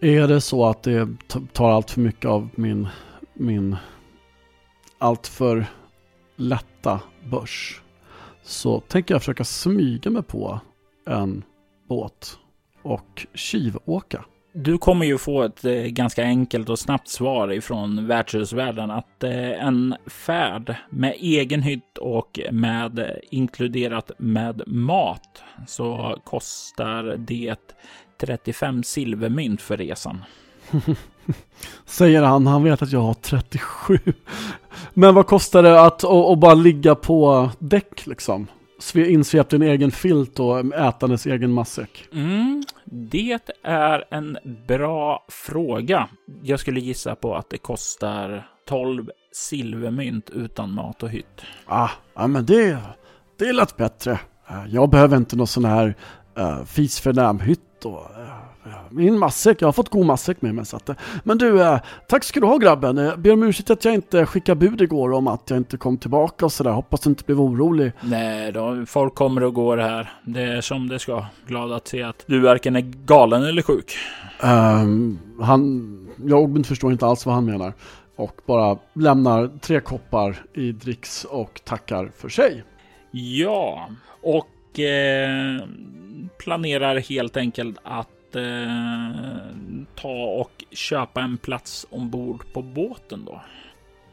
är 0.00 0.28
det 0.28 0.40
så 0.40 0.66
att 0.66 0.82
det 0.82 1.08
tar 1.52 1.70
allt 1.70 1.90
för 1.90 2.00
mycket 2.00 2.26
av 2.26 2.48
min, 2.54 2.88
min 3.34 3.76
allt 4.98 5.26
för 5.26 5.66
lätta 6.36 7.00
börs. 7.30 7.82
Så 8.42 8.80
tänker 8.80 9.14
jag 9.14 9.22
försöka 9.22 9.44
smyga 9.44 10.10
mig 10.10 10.22
på 10.22 10.60
en 11.06 11.44
båt 11.88 12.38
och 12.82 13.26
tjuvåka. 13.34 14.24
Du 14.52 14.78
kommer 14.78 15.06
ju 15.06 15.18
få 15.18 15.42
ett 15.42 15.64
eh, 15.64 15.72
ganska 15.72 16.22
enkelt 16.22 16.68
och 16.68 16.78
snabbt 16.78 17.08
svar 17.08 17.52
ifrån 17.52 18.06
värdshusvärden 18.06 18.90
att 18.90 19.24
eh, 19.24 19.66
en 19.66 19.96
färd 20.06 20.74
med 20.90 21.14
egen 21.18 21.62
hytt 21.62 21.98
och 21.98 22.40
med 22.52 22.98
eh, 22.98 23.06
inkluderat 23.30 24.10
med 24.18 24.62
mat 24.66 25.42
så 25.66 26.16
kostar 26.24 27.16
det 27.18 27.56
35 28.20 28.82
silvermynt 28.82 29.62
för 29.62 29.76
resan. 29.76 30.24
Säger 31.84 32.22
han, 32.22 32.46
han 32.46 32.62
vet 32.64 32.82
att 32.82 32.92
jag 32.92 33.00
har 33.00 33.14
37. 33.14 33.98
Men 34.94 35.14
vad 35.14 35.26
kostar 35.26 35.62
det 35.62 35.80
att 35.80 36.04
och, 36.04 36.30
och 36.30 36.38
bara 36.38 36.54
ligga 36.54 36.94
på 36.94 37.50
däck 37.58 38.06
liksom? 38.06 38.46
Sve- 38.80 39.06
Insvept 39.06 39.52
i 39.52 39.56
en 39.56 39.62
egen 39.62 39.90
filt 39.90 40.40
och 40.40 40.74
ätandes 40.74 41.26
egen 41.26 41.52
matsäck. 41.52 42.08
Mm, 42.12 42.64
det 42.84 43.38
är 43.62 44.04
en 44.10 44.38
bra 44.68 45.24
fråga. 45.28 46.08
Jag 46.42 46.60
skulle 46.60 46.80
gissa 46.80 47.14
på 47.14 47.34
att 47.36 47.50
det 47.50 47.58
kostar 47.58 48.48
12 48.68 49.10
silvermynt 49.32 50.30
utan 50.30 50.72
mat 50.74 51.02
och 51.02 51.10
hytt. 51.10 51.42
Ah, 51.66 51.90
ja 52.14 52.26
men 52.26 52.46
det, 52.46 52.78
det 53.38 53.52
lät 53.52 53.76
bättre. 53.76 54.12
Eh, 54.48 54.64
Jag 54.68 54.90
behöver 54.90 55.16
inte 55.16 55.36
någon 55.36 55.46
sån 55.46 55.64
här 55.64 55.94
uh, 56.38 56.64
fisförnäm 56.64 57.40
hytt 57.40 57.84
och 57.84 58.00
eh, 58.00 58.25
min 58.90 59.18
matsäck, 59.18 59.62
jag 59.62 59.68
har 59.68 59.72
fått 59.72 59.88
god 59.88 60.06
matsäck 60.06 60.42
med 60.42 60.54
mig 60.54 60.66
så 60.66 60.76
att, 60.76 60.88
eh, 60.88 60.96
Men 61.24 61.38
du, 61.38 61.62
eh, 61.62 61.78
tack 62.08 62.24
ska 62.24 62.40
du 62.40 62.46
ha 62.46 62.56
grabben. 62.56 62.96
Jag 62.96 63.18
ber 63.18 63.32
om 63.32 63.42
ursäkt 63.42 63.70
att 63.70 63.84
jag 63.84 63.94
inte 63.94 64.26
skickade 64.26 64.56
bud 64.58 64.80
igår 64.80 65.12
om 65.12 65.26
att 65.28 65.50
jag 65.50 65.56
inte 65.56 65.76
kom 65.76 65.98
tillbaka 65.98 66.44
och 66.44 66.52
sådär. 66.52 66.70
Hoppas 66.70 67.00
du 67.00 67.10
inte 67.10 67.24
blev 67.24 67.40
orolig. 67.40 67.92
Nej 68.00 68.52
då, 68.52 68.84
folk 68.86 69.14
kommer 69.14 69.42
och 69.42 69.54
går 69.54 69.76
här. 69.76 70.12
Det 70.24 70.42
är 70.42 70.60
som 70.60 70.88
det 70.88 70.98
ska. 70.98 71.24
Glad 71.46 71.72
att 71.72 71.88
se 71.88 72.02
att 72.02 72.24
du 72.26 72.40
varken 72.40 72.76
är 72.76 72.80
galen 73.06 73.42
eller 73.42 73.62
sjuk. 73.62 73.96
Ehm, 74.40 75.18
han, 75.40 76.08
jag 76.26 76.66
förstår 76.66 76.92
inte 76.92 77.06
alls 77.06 77.26
vad 77.26 77.34
han 77.34 77.44
menar. 77.44 77.72
Och 78.16 78.40
bara 78.46 78.78
lämnar 78.92 79.50
tre 79.60 79.80
koppar 79.80 80.36
i 80.54 80.72
dricks 80.72 81.24
och 81.24 81.60
tackar 81.64 82.10
för 82.16 82.28
sig. 82.28 82.64
Ja, 83.10 83.88
och 84.22 84.80
eh, 84.80 85.60
planerar 86.38 86.98
helt 86.98 87.36
enkelt 87.36 87.78
att 87.84 88.08
eh, 88.36 89.46
ta 89.94 90.24
och 90.24 90.64
köpa 90.70 91.20
en 91.20 91.38
plats 91.38 91.86
ombord 91.90 92.52
på 92.52 92.62
båten 92.62 93.24
då. 93.24 93.40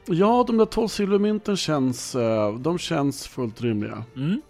Ja, 0.05 0.43
de 0.47 0.57
där 0.57 0.65
12 0.65 0.87
silvermynten 0.87 1.57
känns, 1.57 2.15
eh, 2.15 2.53
de 2.53 2.77
känns 2.77 3.27
fullt 3.27 3.61
rimliga. 3.61 4.03
Mm. 4.15 4.41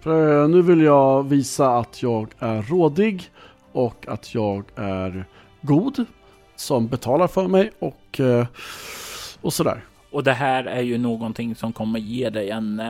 För 0.00 0.42
eh, 0.42 0.48
nu 0.48 0.62
vill 0.62 0.80
jag 0.80 1.28
visa 1.28 1.78
att 1.78 2.02
jag 2.02 2.28
är 2.38 2.62
rådig 2.62 3.30
och 3.72 4.08
att 4.08 4.34
jag 4.34 4.64
är 4.76 5.24
god 5.62 6.04
som 6.56 6.88
betalar 6.88 7.26
för 7.26 7.48
mig 7.48 7.70
och, 7.78 8.20
eh, 8.20 8.46
och 9.40 9.52
sådär. 9.52 9.84
Och 10.10 10.24
det 10.24 10.32
här 10.32 10.64
är 10.64 10.82
ju 10.82 10.98
någonting 10.98 11.54
som 11.54 11.72
kommer 11.72 11.98
ge 11.98 12.30
dig 12.30 12.50
en 12.50 12.82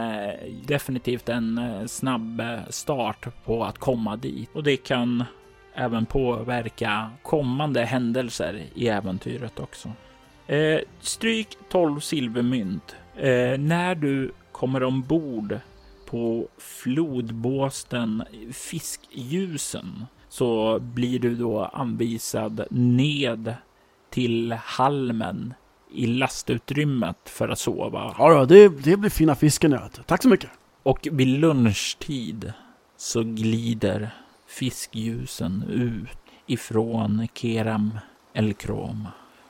definitivt 0.67 1.29
en 1.29 1.61
snabb 1.87 2.43
start 2.69 3.45
på 3.45 3.65
att 3.65 3.79
komma 3.79 4.17
dit. 4.17 4.51
Och 4.53 4.63
det 4.63 4.77
kan 4.77 5.25
även 5.77 6.07
påverka 6.07 7.11
kommande 7.23 7.85
händelser 7.85 8.63
i 8.75 8.89
äventyret 8.89 9.61
också. 9.61 9.93
Eh, 10.47 10.81
stryk 11.01 11.49
12 11.69 12.01
silvermynt. 12.01 12.97
Eh, 13.17 13.59
när 13.59 13.95
du 13.95 14.33
kommer 14.53 14.83
ombord 14.83 15.59
på 16.07 16.49
flodbåsten 16.59 18.25
Fiskljusen 18.53 20.07
så 20.29 20.79
blir 20.81 21.19
du 21.19 21.35
då 21.35 21.65
anvisad 21.65 22.67
ned 22.71 23.55
till 24.11 24.53
halmen 24.53 25.55
i 25.93 26.07
lastutrymmet 26.07 27.17
för 27.25 27.49
att 27.49 27.59
sova. 27.59 28.15
Ja, 28.19 28.45
det, 28.45 28.69
det 28.69 28.97
blir 28.97 29.11
fina 29.11 29.35
fisken. 29.35 29.79
Tack 30.07 30.23
så 30.23 30.29
mycket. 30.29 30.51
Och 30.83 31.09
vid 31.13 31.29
lunchtid 31.29 32.53
så 32.97 33.23
glider 33.23 34.11
fiskljusen 34.47 35.65
ut 35.69 36.19
ifrån 36.47 37.29
Keram 37.35 37.99
El 38.33 38.55
Krom. 38.55 39.09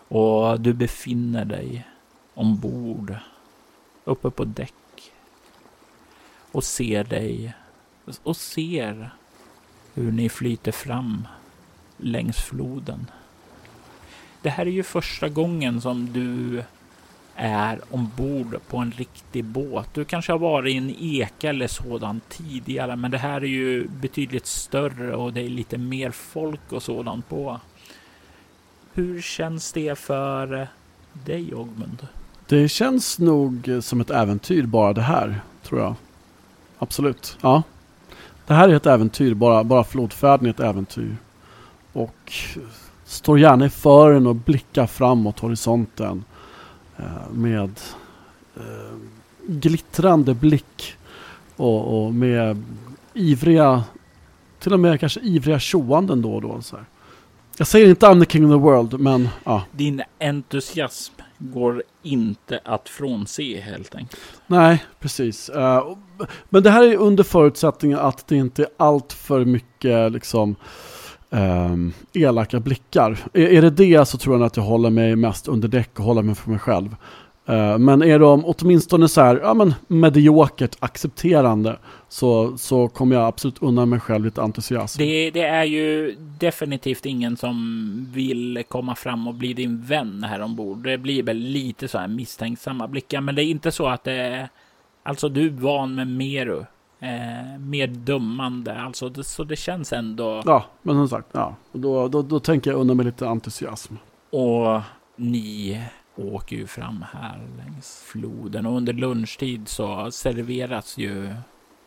Och 0.08 0.60
du 0.60 0.72
befinner 0.72 1.44
dig 1.44 1.88
ombord 2.34 3.16
uppe 4.04 4.30
på 4.30 4.44
däck 4.44 5.12
och 6.52 6.64
ser 6.64 7.04
dig 7.04 7.54
och 8.22 8.36
ser 8.36 9.10
hur 9.94 10.12
ni 10.12 10.28
flyter 10.28 10.72
fram 10.72 11.28
längs 11.96 12.36
floden. 12.36 13.10
Det 14.42 14.50
här 14.50 14.66
är 14.66 14.70
ju 14.70 14.82
första 14.82 15.28
gången 15.28 15.80
som 15.80 16.12
du 16.12 16.62
är 17.36 17.80
ombord 17.90 18.58
på 18.68 18.76
en 18.76 18.90
riktig 18.90 19.44
båt. 19.44 19.88
Du 19.94 20.04
kanske 20.04 20.32
har 20.32 20.38
varit 20.38 20.74
i 20.74 20.76
en 20.76 20.94
eka 21.00 21.48
eller 21.48 21.66
sådant 21.66 22.28
tidigare, 22.28 22.96
men 22.96 23.10
det 23.10 23.18
här 23.18 23.40
är 23.40 23.46
ju 23.46 23.88
betydligt 23.88 24.46
större 24.46 25.16
och 25.16 25.32
det 25.32 25.40
är 25.40 25.48
lite 25.48 25.78
mer 25.78 26.10
folk 26.10 26.72
och 26.72 26.82
sådant 26.82 27.28
på. 27.28 27.60
Hur 28.92 29.20
känns 29.20 29.72
det 29.72 29.98
för 29.98 30.68
dig, 31.12 31.54
Ogmund? 31.54 32.06
Det 32.48 32.68
känns 32.68 33.18
nog 33.18 33.70
som 33.80 34.00
ett 34.00 34.10
äventyr 34.10 34.66
bara 34.66 34.92
det 34.92 35.02
här, 35.02 35.40
tror 35.62 35.80
jag. 35.80 35.94
Absolut. 36.78 37.38
Ja. 37.40 37.62
Det 38.46 38.54
här 38.54 38.68
är 38.68 38.74
ett 38.74 38.86
äventyr, 38.86 39.34
bara, 39.34 39.64
bara 39.64 39.84
flodfärden 39.84 40.46
är 40.46 40.50
ett 40.50 40.60
äventyr. 40.60 41.16
Och 41.92 42.32
står 43.04 43.38
gärna 43.38 43.66
i 43.66 43.70
fören 43.70 44.26
och 44.26 44.34
blickar 44.34 44.86
framåt 44.86 45.38
horisonten 45.38 46.24
med 47.32 47.80
eh, 48.56 48.96
glittrande 49.46 50.34
blick 50.34 50.96
och, 51.56 52.06
och 52.06 52.14
med 52.14 52.62
ivriga, 53.14 53.84
till 54.58 54.72
och 54.72 54.80
med 54.80 55.00
kanske 55.00 55.20
ivriga 55.20 55.58
tjoanden 55.58 56.22
då 56.22 56.34
och 56.34 56.42
då. 56.42 56.62
Så 56.62 56.76
här. 56.76 56.84
Jag 57.58 57.68
säger 57.68 57.88
inte 57.88 58.06
I'm 58.06 58.24
the 58.24 58.32
king 58.32 58.44
of 58.44 58.50
the 58.50 58.62
world, 58.62 59.00
men 59.00 59.28
ja. 59.44 59.64
Din 59.72 60.02
entusiasm 60.20 61.14
går 61.38 61.82
inte 62.02 62.60
att 62.64 62.88
frånse 62.88 63.60
helt 63.60 63.94
enkelt. 63.94 64.20
Nej, 64.46 64.84
precis. 65.00 65.48
Eh, 65.48 65.96
men 66.48 66.62
det 66.62 66.70
här 66.70 66.82
är 66.82 66.96
under 66.96 67.24
förutsättningen 67.24 67.98
att 67.98 68.26
det 68.26 68.36
inte 68.36 68.62
är 68.62 68.68
allt 68.76 69.12
för 69.12 69.44
mycket 69.44 70.12
liksom 70.12 70.56
um, 71.30 71.92
elaka 72.12 72.60
blickar. 72.60 73.18
Är, 73.32 73.46
är 73.46 73.62
det 73.62 73.70
det 73.70 74.08
så 74.08 74.18
tror 74.18 74.36
jag 74.36 74.46
att 74.46 74.56
jag 74.56 74.64
håller 74.64 74.90
mig 74.90 75.16
mest 75.16 75.48
under 75.48 75.68
däck 75.68 75.98
och 75.98 76.04
håller 76.04 76.22
mig 76.22 76.34
för 76.34 76.50
mig 76.50 76.58
själv. 76.58 76.96
Uh, 77.48 77.78
men 77.78 78.02
är 78.02 78.18
de 78.18 78.44
åtminstone 78.44 79.08
så 79.08 79.20
här, 79.20 79.40
ja 79.42 79.54
men 79.54 79.74
mediokert 79.86 80.76
accepterande 80.78 81.76
så, 82.08 82.58
så 82.58 82.88
kommer 82.88 83.16
jag 83.16 83.26
absolut 83.26 83.62
undan 83.62 83.88
mig 83.88 84.00
själv 84.00 84.24
lite 84.24 84.42
entusiasm. 84.42 84.98
Det, 84.98 85.30
det 85.30 85.44
är 85.44 85.64
ju 85.64 86.16
definitivt 86.18 87.06
ingen 87.06 87.36
som 87.36 88.08
vill 88.12 88.62
komma 88.68 88.94
fram 88.94 89.28
och 89.28 89.34
bli 89.34 89.52
din 89.52 89.82
vän 89.82 90.24
här 90.24 90.40
ombord. 90.40 90.84
Det 90.84 90.98
blir 90.98 91.22
väl 91.22 91.36
lite 91.36 91.88
så 91.88 91.98
här 91.98 92.08
misstänksamma 92.08 92.88
blickar, 92.88 93.20
men 93.20 93.34
det 93.34 93.44
är 93.44 93.46
inte 93.46 93.72
så 93.72 93.86
att 93.86 94.04
det 94.04 94.12
är... 94.12 94.48
Alltså 95.02 95.28
du 95.28 95.46
är 95.46 95.50
van 95.50 95.94
med 95.94 96.08
Meru. 96.08 96.64
Eh, 97.00 97.58
mer 97.58 97.86
dömande, 97.86 98.80
alltså 98.80 99.08
det, 99.08 99.24
så 99.24 99.44
det 99.44 99.56
känns 99.56 99.92
ändå... 99.92 100.42
Ja, 100.44 100.64
men 100.82 100.94
som 100.94 101.08
sagt, 101.08 101.28
ja. 101.32 101.54
Och 101.72 101.80
då, 101.80 102.08
då, 102.08 102.22
då 102.22 102.40
tänker 102.40 102.70
jag 102.70 102.80
undan 102.80 102.96
mig 102.96 103.06
lite 103.06 103.28
entusiasm. 103.28 103.94
Och 104.30 104.80
ni 105.16 105.82
åker 106.16 106.56
ju 106.56 106.66
fram 106.66 107.04
här 107.12 107.40
längs 107.56 108.02
floden 108.06 108.66
och 108.66 108.76
under 108.76 108.92
lunchtid 108.92 109.68
så 109.68 110.10
serveras 110.10 110.98
ju 110.98 111.34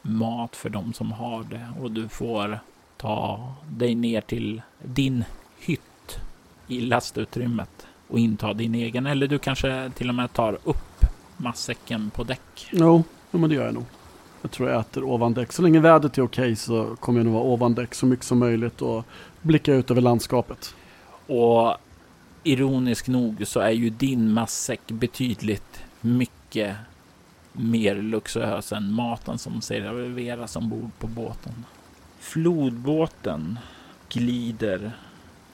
mat 0.01 0.55
för 0.55 0.69
de 0.69 0.93
som 0.93 1.11
har 1.11 1.43
det 1.43 1.67
och 1.81 1.91
du 1.91 2.09
får 2.09 2.59
ta 2.97 3.53
dig 3.69 3.95
ner 3.95 4.21
till 4.21 4.61
din 4.83 5.23
hytt 5.59 6.19
i 6.67 6.81
lastutrymmet 6.81 7.87
och 8.07 8.19
inta 8.19 8.53
din 8.53 8.75
egen 8.75 9.05
eller 9.05 9.27
du 9.27 9.39
kanske 9.39 9.91
till 9.95 10.09
och 10.09 10.15
med 10.15 10.33
tar 10.33 10.57
upp 10.63 11.05
matsäcken 11.37 12.09
på 12.09 12.23
däck. 12.23 12.69
Jo, 12.71 13.03
jo, 13.31 13.39
men 13.39 13.49
det 13.49 13.55
gör 13.55 13.65
jag 13.65 13.73
nog. 13.73 13.85
Jag 14.41 14.51
tror 14.51 14.69
jag 14.69 14.79
äter 14.79 15.03
ovan 15.03 15.33
däck. 15.33 15.51
Så 15.51 15.61
länge 15.61 15.79
vädret 15.79 16.17
är 16.17 16.21
okej 16.21 16.55
så 16.55 16.95
kommer 16.95 17.19
jag 17.19 17.25
nog 17.25 17.33
vara 17.33 17.43
ovan 17.43 17.73
däck 17.73 17.95
så 17.95 18.05
mycket 18.05 18.25
som 18.25 18.39
möjligt 18.39 18.81
och 18.81 19.05
blicka 19.41 19.73
ut 19.73 19.91
över 19.91 20.01
landskapet. 20.01 20.75
Och 21.27 21.75
ironiskt 22.43 23.07
nog 23.07 23.47
så 23.47 23.59
är 23.59 23.71
ju 23.71 23.89
din 23.89 24.33
matsäck 24.33 24.87
betydligt 24.87 25.83
mycket 26.01 26.75
mer 27.53 27.95
luxuös 27.95 28.71
än 28.73 28.93
maten 28.93 29.37
som 29.37 29.61
serveras 29.61 30.55
ombord 30.55 30.91
på 30.99 31.07
båten. 31.07 31.65
Flodbåten 32.19 33.59
glider 34.09 34.91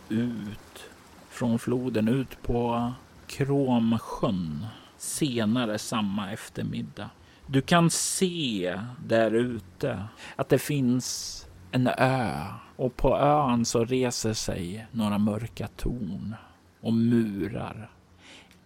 ut 0.10 0.84
från 1.30 1.60
floden 1.60 2.08
ut 2.08 2.42
på 2.42 2.92
Kromsjön 3.28 4.66
senare 4.98 5.78
samma 5.80 6.32
eftermiddag. 6.32 7.10
Du 7.48 7.62
kan 7.62 7.90
se 7.90 8.80
där 9.06 9.32
ute 9.32 10.04
att 10.36 10.50
det 10.50 10.60
finns 10.60 11.42
en 11.72 11.88
ö 11.88 12.44
och 12.76 12.96
på 12.96 13.18
ön 13.18 13.66
så 13.66 13.86
reser 13.86 14.34
sig 14.34 14.88
några 14.92 15.18
mörka 15.18 15.68
torn 15.68 16.36
och 16.82 16.94
murar 16.94 17.92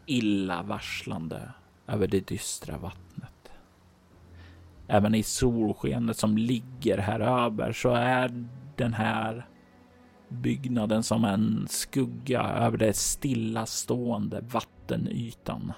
illavarslande 0.06 1.52
över 1.88 2.08
det 2.08 2.28
dystra 2.28 2.78
vattnet. 2.78 3.52
Även 4.88 5.16
i 5.16 5.24
solskenet 5.24 6.18
som 6.18 6.38
ligger 6.38 6.98
här 6.98 7.20
över 7.20 7.72
så 7.72 7.90
är 7.90 8.48
den 8.76 8.94
här 8.94 9.48
byggnaden 10.30 11.04
som 11.04 11.26
en 11.26 11.68
skugga 11.70 12.42
över 12.42 12.78
det 12.78 12.96
stillastående 12.96 14.42
vattenytan. 14.42 15.74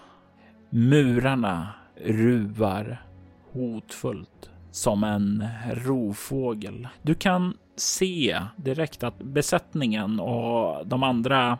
Murarna 0.69 1.73
ruvar 1.95 3.03
hotfullt 3.51 4.49
som 4.71 5.03
en 5.03 5.47
rovfågel. 5.73 6.87
Du 7.01 7.15
kan 7.15 7.57
se 7.75 8.41
direkt 8.55 9.03
att 9.03 9.17
besättningen 9.17 10.19
och 10.19 10.87
de 10.87 11.03
andra 11.03 11.57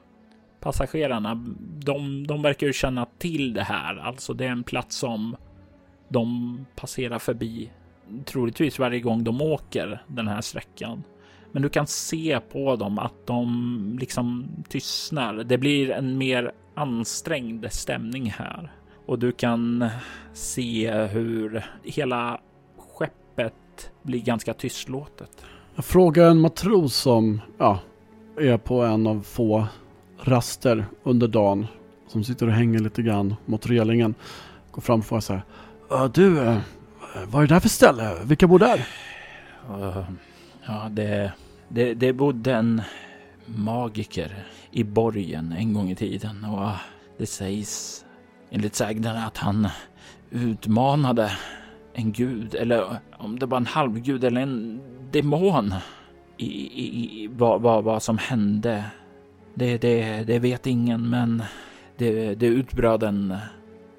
passagerarna, 0.59 1.35
de, 1.85 2.27
de 2.27 2.41
verkar 2.41 2.67
ju 2.67 2.73
känna 2.73 3.05
till 3.17 3.53
det 3.53 3.63
här. 3.63 3.97
Alltså 3.97 4.33
det 4.33 4.45
är 4.45 4.49
en 4.49 4.63
plats 4.63 4.95
som 4.95 5.35
de 6.09 6.57
passerar 6.75 7.19
förbi 7.19 7.71
troligtvis 8.25 8.79
varje 8.79 8.99
gång 8.99 9.23
de 9.23 9.41
åker 9.41 10.03
den 10.07 10.27
här 10.27 10.41
sträckan. 10.41 11.03
Men 11.51 11.61
du 11.61 11.69
kan 11.69 11.87
se 11.87 12.39
på 12.39 12.75
dem 12.75 12.99
att 12.99 13.27
de 13.27 13.97
liksom 13.99 14.49
tystnar. 14.69 15.33
Det 15.33 15.57
blir 15.57 15.91
en 15.91 16.17
mer 16.17 16.51
ansträngd 16.75 17.71
stämning 17.71 18.29
här 18.29 18.71
och 19.11 19.19
du 19.19 19.31
kan 19.31 19.89
se 20.33 20.91
hur 20.91 21.65
hela 21.83 22.39
skeppet 22.77 23.91
blir 24.03 24.19
ganska 24.19 24.53
tystlåtet. 24.53 25.45
Jag 25.75 25.85
frågar 25.85 26.29
en 26.29 26.39
matros 26.39 26.95
som 26.95 27.41
ja, 27.57 27.79
är 28.39 28.57
på 28.57 28.81
en 28.81 29.07
av 29.07 29.21
få 29.23 29.67
raster 30.23 30.85
under 31.03 31.27
dagen. 31.27 31.67
Som 32.07 32.23
sitter 32.23 32.47
och 32.47 32.53
hänger 32.53 32.79
lite 32.79 33.01
grann 33.01 33.35
mot 33.45 33.67
relingen. 33.67 34.15
Går 34.71 34.81
fram 34.81 34.99
och 34.99 35.05
frågar 35.05 35.21
så 35.21 35.33
här. 35.33 35.43
"Äh, 35.91 36.11
Du, 36.11 36.39
äh, 36.39 36.57
vad 37.27 37.43
är 37.43 37.47
det 37.47 37.53
där 37.53 37.59
för 37.59 37.69
ställe? 37.69 38.13
Vilka 38.23 38.47
bor 38.47 38.59
där? 38.59 38.87
Uh, 39.69 40.09
ja, 40.67 40.87
det, 40.91 41.31
det, 41.69 41.93
det 41.93 42.13
bodde 42.13 42.53
en 42.53 42.81
magiker 43.45 44.45
i 44.71 44.83
borgen 44.83 45.51
en 45.57 45.73
gång 45.73 45.89
i 45.89 45.95
tiden 45.95 46.45
och 46.45 46.69
det 47.17 47.25
sägs 47.25 48.05
enligt 48.51 48.75
sägnerna 48.75 49.25
att 49.25 49.37
han 49.37 49.67
utmanade 50.29 51.31
en 51.93 52.11
gud 52.11 52.55
eller 52.55 52.99
om 53.17 53.39
det 53.39 53.45
var 53.45 53.57
en 53.57 53.65
halvgud 53.65 54.23
eller 54.23 54.41
en 54.41 54.81
demon 55.11 55.73
i, 56.37 56.45
i, 56.45 57.23
i 57.23 57.27
vad, 57.27 57.61
vad, 57.61 57.83
vad 57.83 58.03
som 58.03 58.17
hände. 58.17 58.83
Det, 59.53 59.77
det, 59.77 60.23
det 60.23 60.39
vet 60.39 60.67
ingen 60.67 61.09
men 61.09 61.43
det, 61.97 62.35
det 62.35 62.45
utbröt 62.45 63.03
en 63.03 63.37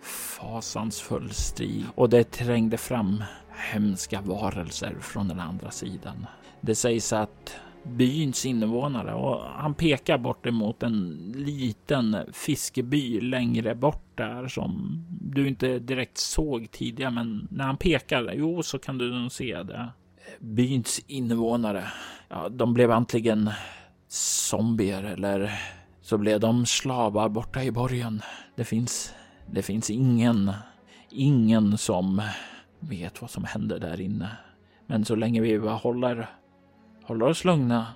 fasansfull 0.03 1.31
strid 1.31 1.85
och 1.95 2.09
det 2.09 2.31
trängde 2.31 2.77
fram 2.77 3.25
hemska 3.51 4.21
varelser 4.21 4.95
från 5.01 5.29
den 5.29 5.41
andra 5.41 5.71
sidan. 5.71 6.27
Det 6.61 6.75
sägs 6.75 7.13
att 7.13 7.57
byns 7.83 8.47
invånare 8.47 9.15
och 9.15 9.41
han 9.45 9.75
pekar 9.75 10.19
bort 10.19 10.47
emot 10.47 10.83
en 10.83 11.33
liten 11.37 12.17
fiskeby 12.33 13.21
längre 13.21 13.75
bort 13.75 14.05
där 14.15 14.49
som 14.49 14.99
du 15.21 15.49
inte 15.49 15.79
direkt 15.79 16.19
såg 16.19 16.71
tidigare 16.71 17.11
men 17.11 17.49
när 17.51 17.65
han 17.65 17.77
pekar, 17.77 18.33
jo 18.35 18.63
så 18.63 18.79
kan 18.79 18.99
du 18.99 19.15
nog 19.15 19.33
se 19.33 19.63
det. 19.63 19.89
Byns 20.39 21.01
invånare, 21.07 21.85
ja 22.29 22.49
de 22.49 22.75
blev 22.75 22.91
antingen 22.91 23.51
zombier 24.09 25.03
eller 25.03 25.53
så 26.03 26.19
blev 26.19 26.41
de 26.41 26.67
slavar 26.67 27.29
borta 27.29 27.65
i 27.65 27.71
borgen. 27.71 28.23
Det 28.57 28.65
finns, 28.65 29.15
det 29.51 29.63
finns 29.63 29.91
ingen, 29.91 30.53
ingen 31.11 31.79
som 31.79 32.23
vet 32.81 33.21
vad 33.21 33.31
som 33.31 33.45
händer 33.45 33.79
där 33.79 34.01
inne. 34.01 34.29
Men 34.87 35.05
så 35.05 35.15
länge 35.15 35.41
vi 35.41 35.59
behåller 35.59 36.29
håller, 37.05 37.27
oss 37.27 37.45
lugna 37.45 37.87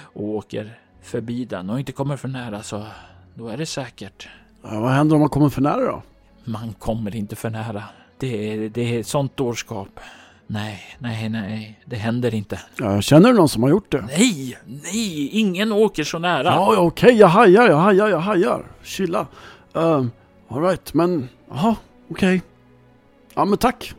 och 0.00 0.24
åker 0.24 0.78
förbi 1.02 1.44
den 1.44 1.70
och 1.70 1.78
inte 1.78 1.92
kommer 1.92 2.16
för 2.16 2.28
nära 2.28 2.62
så 2.62 2.86
då 3.34 3.48
är 3.48 3.56
det 3.56 3.66
säkert. 3.66 4.28
Ja, 4.62 4.80
vad 4.80 4.90
händer 4.90 5.14
om 5.14 5.20
man 5.20 5.28
kommer 5.28 5.48
för 5.48 5.60
nära 5.62 5.80
då? 5.80 6.02
Man 6.44 6.72
kommer 6.72 7.16
inte 7.16 7.36
för 7.36 7.50
nära. 7.50 7.84
Det 8.18 8.52
är, 8.52 8.68
det 8.68 8.98
är 8.98 9.02
sånt 9.02 9.36
dårskap. 9.36 10.00
Nej, 10.46 10.82
nej, 10.98 11.28
nej, 11.28 11.80
det 11.84 11.96
händer 11.96 12.34
inte. 12.34 12.60
Ja, 12.78 13.00
känner 13.00 13.28
du 13.28 13.34
någon 13.34 13.48
som 13.48 13.62
har 13.62 13.70
gjort 13.70 13.92
det? 13.92 14.02
Nej, 14.02 14.58
nej, 14.64 15.28
ingen 15.28 15.72
åker 15.72 16.04
så 16.04 16.18
nära. 16.18 16.44
Ja, 16.44 16.76
okej, 16.78 17.14
jag 17.14 17.28
hajar, 17.28 17.68
jag 17.68 17.76
hajar, 17.76 18.08
jag 18.08 18.18
hajar. 18.18 18.66
Chilla. 18.82 19.26
Uh, 19.76 20.06
Alright, 20.48 20.94
men 20.94 21.28
jaha, 21.48 21.76
okej. 22.10 22.42
Ja, 23.34 23.44
men 23.44 23.58
tack. 23.58 23.94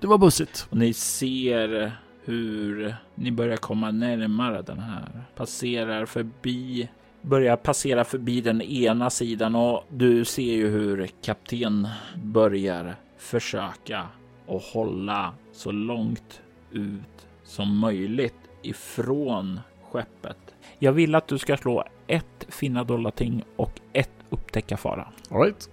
Det 0.00 0.06
var 0.06 0.18
bussigt. 0.18 0.66
Och 0.70 0.76
ni 0.76 0.92
ser 0.92 1.92
hur 2.26 2.94
ni 3.14 3.30
börjar 3.30 3.56
komma 3.56 3.90
närmare 3.90 4.62
den 4.62 4.78
här. 4.78 5.24
Passerar 5.36 6.06
förbi, 6.06 6.88
börjar 7.22 7.56
passera 7.56 8.04
förbi 8.04 8.40
den 8.40 8.62
ena 8.62 9.10
sidan 9.10 9.54
och 9.54 9.84
du 9.88 10.24
ser 10.24 10.54
ju 10.54 10.68
hur 10.68 11.06
kapten 11.22 11.88
börjar 12.16 12.96
försöka 13.18 14.06
och 14.46 14.60
hålla 14.60 15.34
så 15.52 15.72
långt 15.72 16.40
ut 16.72 17.26
som 17.44 17.78
möjligt 17.78 18.40
ifrån 18.62 19.60
skeppet. 19.82 20.54
Jag 20.78 20.92
vill 20.92 21.14
att 21.14 21.28
du 21.28 21.38
ska 21.38 21.56
slå 21.56 21.84
ett 22.06 22.46
finna 22.48 22.84
dollarting 22.84 23.44
och 23.56 23.80
ett 23.92 24.10
upptäcka 24.30 24.76
fara. 24.76 25.08
Alright. 25.30 25.70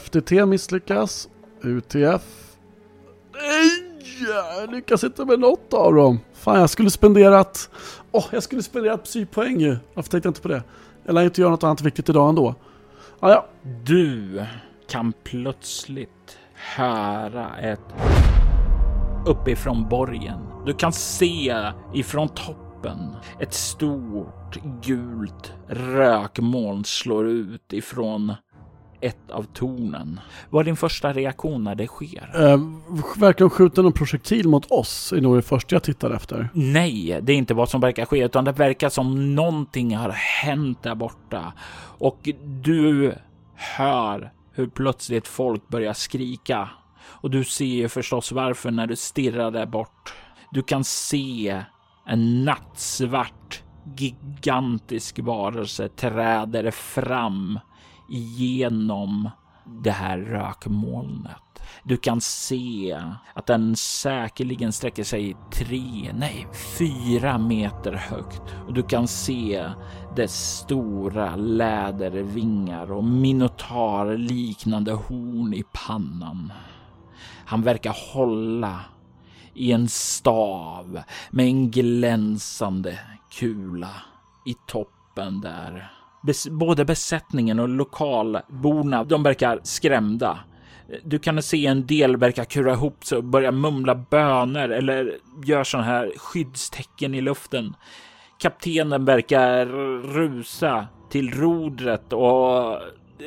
FTT 0.00 0.30
misslyckas. 0.30 1.28
UTF. 1.62 2.56
Nej! 3.32 3.89
Jag 4.20 4.70
lyckas 4.70 5.04
inte 5.04 5.24
med 5.24 5.40
något 5.40 5.74
av 5.74 5.94
dem. 5.94 6.20
Fan, 6.34 6.60
jag 6.60 6.70
skulle 6.70 6.90
spenderat 6.90 7.70
Åh, 8.12 8.24
jag 8.30 8.42
skulle 8.42 8.62
spendera 8.62 8.98
psypoäng 8.98 9.60
ju. 9.60 9.76
Varför 9.94 10.10
tänkte 10.10 10.26
jag 10.26 10.30
inte 10.30 10.40
på 10.40 10.48
det? 10.48 10.62
Jag 11.04 11.14
lär 11.14 11.22
inte 11.22 11.40
göra 11.40 11.50
något 11.50 11.64
annat 11.64 11.80
viktigt 11.80 12.08
idag 12.08 12.28
ändå. 12.28 12.54
Ah, 13.20 13.30
ja. 13.30 13.46
Du 13.84 14.44
kan 14.88 15.12
plötsligt 15.24 16.38
höra 16.54 17.58
ett 17.58 17.94
uppifrån 19.26 19.88
borgen. 19.88 20.38
Du 20.66 20.74
kan 20.74 20.92
se 20.92 21.56
ifrån 21.94 22.28
toppen 22.28 23.16
ett 23.40 23.54
stort 23.54 24.58
gult 24.82 25.52
rökmoln 25.68 26.84
slår 26.84 27.28
ut 27.28 27.72
ifrån 27.72 28.34
ett 29.00 29.30
av 29.30 29.42
tornen. 29.42 30.20
Vad 30.50 30.60
är 30.60 30.64
din 30.64 30.76
första 30.76 31.12
reaktion 31.12 31.64
när 31.64 31.74
det 31.74 31.86
sker? 31.86 32.30
Eh, 32.34 32.58
verkar 33.16 33.48
skjuta 33.48 33.82
någon 33.82 33.92
projektil 33.92 34.48
mot 34.48 34.70
oss 34.70 35.12
är 35.12 35.20
nog 35.20 35.36
det 35.36 35.42
första 35.42 35.74
jag 35.74 35.82
tittar 35.82 36.10
efter. 36.10 36.48
Nej, 36.54 37.18
det 37.22 37.32
är 37.32 37.36
inte 37.36 37.54
vad 37.54 37.68
som 37.68 37.80
verkar 37.80 38.04
ske, 38.04 38.24
utan 38.24 38.44
det 38.44 38.52
verkar 38.52 38.88
som 38.88 39.34
någonting 39.34 39.96
har 39.96 40.10
hänt 40.10 40.82
där 40.82 40.94
borta. 40.94 41.52
Och 41.98 42.28
du 42.62 43.14
hör 43.54 44.32
hur 44.52 44.66
plötsligt 44.66 45.28
folk 45.28 45.68
börjar 45.68 45.92
skrika. 45.92 46.68
Och 47.02 47.30
du 47.30 47.44
ser 47.44 47.64
ju 47.64 47.88
förstås 47.88 48.32
varför 48.32 48.70
när 48.70 48.86
du 48.86 48.96
stirrar 48.96 49.50
där 49.50 49.66
bort. 49.66 50.14
Du 50.50 50.62
kan 50.62 50.84
se 50.84 51.62
en 52.06 52.44
nattsvart 52.44 53.62
gigantisk 53.96 55.18
varelse 55.18 55.88
träder 55.88 56.70
fram 56.70 57.58
genom 58.10 59.30
det 59.64 59.90
här 59.90 60.18
rökmolnet. 60.18 61.36
Du 61.82 61.96
kan 61.96 62.20
se 62.20 63.02
att 63.34 63.46
den 63.46 63.76
säkerligen 63.76 64.72
sträcker 64.72 65.04
sig 65.04 65.36
tre, 65.52 66.12
nej, 66.14 66.46
fyra 66.78 67.38
meter 67.38 67.92
högt 67.92 68.42
och 68.66 68.74
du 68.74 68.82
kan 68.82 69.08
se 69.08 69.70
dess 70.16 70.58
stora 70.58 71.36
lädervingar 71.36 72.92
och 72.92 73.04
minotarliknande 73.04 74.92
horn 74.92 75.54
i 75.54 75.64
pannan. 75.72 76.52
Han 77.44 77.62
verkar 77.62 77.96
hålla 78.14 78.80
i 79.54 79.72
en 79.72 79.88
stav 79.88 81.00
med 81.30 81.46
en 81.46 81.70
glänsande 81.70 82.98
kula 83.30 83.94
i 84.46 84.54
toppen 84.66 85.40
där. 85.40 85.99
Bes 86.22 86.48
både 86.48 86.84
besättningen 86.84 87.60
och 87.60 87.68
lokalborna, 87.68 89.04
de 89.04 89.22
verkar 89.22 89.60
skrämda. 89.62 90.38
Du 91.04 91.18
kan 91.18 91.42
se 91.42 91.66
en 91.66 91.86
del 91.86 92.16
verkar 92.16 92.44
kura 92.44 92.72
ihop 92.72 93.04
sig 93.04 93.18
och 93.18 93.24
börja 93.24 93.52
mumla 93.52 93.94
böner 93.94 94.68
eller 94.68 95.18
gör 95.44 95.64
sådana 95.64 95.86
här 95.86 96.12
skyddstecken 96.16 97.14
i 97.14 97.20
luften. 97.20 97.76
Kaptenen 98.38 99.04
verkar 99.04 99.66
rusa 100.14 100.86
till 101.10 101.30
rodret 101.30 102.12
och 102.12 102.78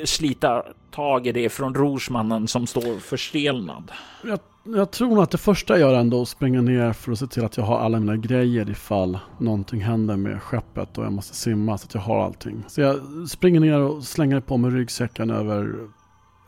slita 0.06 0.64
tag 0.92 1.28
i 1.28 1.32
det 1.32 1.50
från 1.50 1.76
rorsmannen 1.76 2.48
som 2.48 2.68
står 2.68 3.00
förstelnad. 3.00 3.92
Jag, 4.24 4.40
jag 4.64 4.92
tror 4.92 5.10
nog 5.10 5.24
att 5.24 5.32
det 5.32 5.38
första 5.38 5.80
jag 5.80 5.92
gör 5.92 6.00
ändå 6.00 6.18
är 6.18 6.22
att 6.22 6.28
springa 6.28 6.62
ner 6.62 6.94
för 6.94 7.12
att 7.12 7.20
se 7.20 7.28
till 7.28 7.46
att 7.46 7.58
jag 7.58 7.64
har 7.64 7.80
alla 7.80 8.00
mina 8.00 8.18
grejer 8.18 8.70
ifall 8.70 9.20
någonting 9.38 9.82
händer 9.82 10.18
med 10.18 10.42
skeppet 10.42 10.98
och 10.98 11.06
jag 11.06 11.14
måste 11.14 11.36
simma 11.36 11.78
så 11.78 11.86
att 11.86 11.94
jag 11.94 12.02
har 12.02 12.26
allting. 12.26 12.64
Så 12.68 12.82
jag 12.82 13.00
springer 13.30 13.60
ner 13.60 13.80
och 13.80 14.04
slänger 14.04 14.40
på 14.40 14.58
mig 14.58 14.72
ryggsäcken 14.72 15.30
över, 15.30 15.76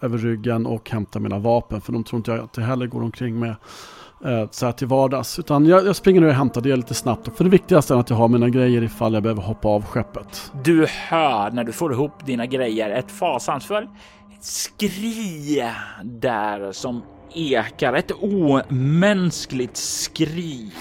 över 0.01 0.17
ryggen 0.17 0.65
och 0.65 0.89
hämtar 0.89 1.19
mina 1.19 1.39
vapen 1.39 1.81
för 1.81 1.93
de 1.93 2.03
tror 2.03 2.17
inte 2.17 2.31
jag 2.31 2.39
att 2.39 2.53
det 2.53 2.61
heller 2.61 2.87
går 2.87 3.03
omkring 3.03 3.39
med 3.39 3.55
eh, 4.25 4.49
så 4.51 4.65
här 4.65 4.73
till 4.73 4.87
vardags. 4.87 5.39
Utan 5.39 5.65
jag, 5.65 5.85
jag 5.85 5.95
springer 5.95 6.21
ner 6.21 6.27
och 6.27 6.33
hämtar 6.33 6.61
det 6.61 6.75
lite 6.75 6.93
snabbt. 6.93 7.37
För 7.37 7.43
det 7.43 7.49
viktigaste 7.49 7.93
är 7.93 7.97
att 7.97 8.09
jag 8.09 8.17
har 8.17 8.27
mina 8.27 8.49
grejer 8.49 8.83
ifall 8.83 9.13
jag 9.13 9.23
behöver 9.23 9.41
hoppa 9.41 9.67
av 9.67 9.85
skeppet. 9.85 10.51
Du 10.63 10.85
hör 10.87 11.51
när 11.51 11.63
du 11.63 11.71
får 11.71 11.93
ihop 11.93 12.25
dina 12.25 12.45
grejer 12.45 12.89
ett 12.89 13.11
fasansfullt 13.11 13.89
skri 14.41 15.63
där 16.03 16.71
som 16.71 17.01
ekar. 17.33 17.93
Ett 17.93 18.11
omänskligt 18.21 19.77
skri. 19.77 20.71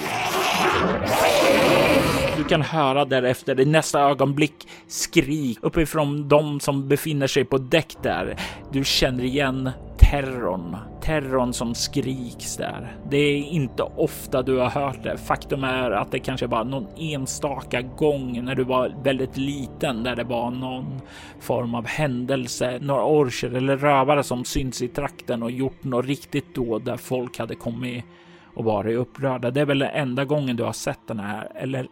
Du 2.36 2.44
kan 2.44 2.62
höra 2.62 3.04
därefter 3.04 3.60
i 3.60 3.64
nästa 3.64 4.00
ögonblick 4.00 4.68
skrik 4.88 5.58
uppifrån 5.62 6.28
de 6.28 6.60
som 6.60 6.88
befinner 6.88 7.26
sig 7.26 7.44
på 7.44 7.58
däck 7.58 7.96
där. 8.02 8.36
Du 8.72 8.84
känner 8.84 9.24
igen 9.24 9.70
terrorn. 10.10 10.76
Terrorn 11.00 11.52
som 11.52 11.74
skriks 11.74 12.56
där. 12.56 12.96
Det 13.10 13.16
är 13.16 13.38
inte 13.38 13.82
ofta 13.82 14.42
du 14.42 14.58
har 14.58 14.70
hört 14.70 15.02
det. 15.02 15.18
Faktum 15.18 15.64
är 15.64 15.90
att 15.90 16.10
det 16.10 16.18
kanske 16.18 16.48
bara 16.48 16.64
någon 16.64 16.86
enstaka 16.96 17.82
gång 17.82 18.44
när 18.44 18.54
du 18.54 18.64
var 18.64 18.94
väldigt 19.02 19.36
liten 19.36 20.02
där 20.02 20.16
det 20.16 20.24
var 20.24 20.50
någon 20.50 21.00
form 21.40 21.74
av 21.74 21.86
händelse, 21.86 22.78
några 22.80 23.04
orcher 23.04 23.54
eller 23.54 23.76
rövare 23.76 24.22
som 24.22 24.44
syns 24.44 24.82
i 24.82 24.88
trakten 24.88 25.42
och 25.42 25.50
gjort 25.50 25.84
något 25.84 26.06
riktigt 26.06 26.54
då 26.54 26.78
där 26.78 26.96
folk 26.96 27.38
hade 27.38 27.54
kommit 27.54 28.04
och 28.54 28.64
varit 28.64 28.98
upprörda. 28.98 29.50
Det 29.50 29.60
är 29.60 29.66
väl 29.66 29.78
den 29.78 29.90
enda 29.90 30.24
gången 30.24 30.56
du 30.56 30.64
har 30.64 30.72
sett 30.72 31.06
den 31.06 31.20
här 31.20 31.52
eller 31.54 31.86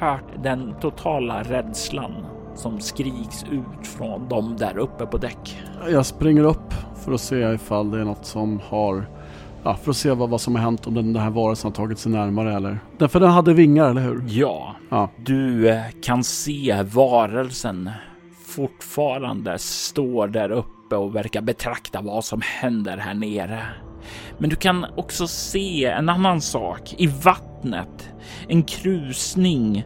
hört 0.00 0.42
den 0.42 0.74
totala 0.80 1.42
rädslan 1.42 2.35
som 2.56 2.80
skriks 2.80 3.44
ut 3.50 3.86
från 3.86 4.28
dem 4.28 4.56
där 4.58 4.78
uppe 4.78 5.06
på 5.06 5.18
däck. 5.18 5.62
Jag 5.90 6.06
springer 6.06 6.42
upp 6.44 6.74
för 7.04 7.12
att 7.12 7.20
se 7.20 7.52
ifall 7.52 7.90
det 7.90 8.00
är 8.00 8.04
något 8.04 8.26
som 8.26 8.60
har 8.68 9.06
Ja, 9.64 9.74
för 9.74 9.90
att 9.90 9.96
se 9.96 10.10
vad, 10.10 10.30
vad 10.30 10.40
som 10.40 10.54
har 10.54 10.62
hänt 10.62 10.86
om 10.86 10.94
den, 10.94 11.12
den 11.12 11.22
här 11.22 11.30
varelsen 11.30 11.68
har 11.70 11.74
tagit 11.74 11.98
sig 11.98 12.12
närmare 12.12 12.54
eller? 12.54 12.78
Därför 12.98 13.20
den 13.20 13.30
hade 13.30 13.54
vingar, 13.54 13.90
eller 13.90 14.00
hur? 14.02 14.24
Ja, 14.28 14.74
Ja. 14.90 15.10
du 15.24 15.68
eh, 15.68 15.82
kan 16.02 16.24
se 16.24 16.82
varelsen 16.82 17.90
fortfarande 18.46 19.58
står 19.58 20.28
där 20.28 20.50
uppe 20.50 20.96
och 20.96 21.16
verkar 21.16 21.40
betrakta 21.42 22.00
vad 22.00 22.24
som 22.24 22.40
händer 22.44 22.96
här 22.96 23.14
nere. 23.14 23.62
Men 24.38 24.50
du 24.50 24.56
kan 24.56 24.86
också 24.96 25.26
se 25.26 25.84
en 25.84 26.08
annan 26.08 26.40
sak 26.40 26.94
i 26.98 27.06
vattnet. 27.06 28.08
En 28.48 28.62
krusning 28.62 29.84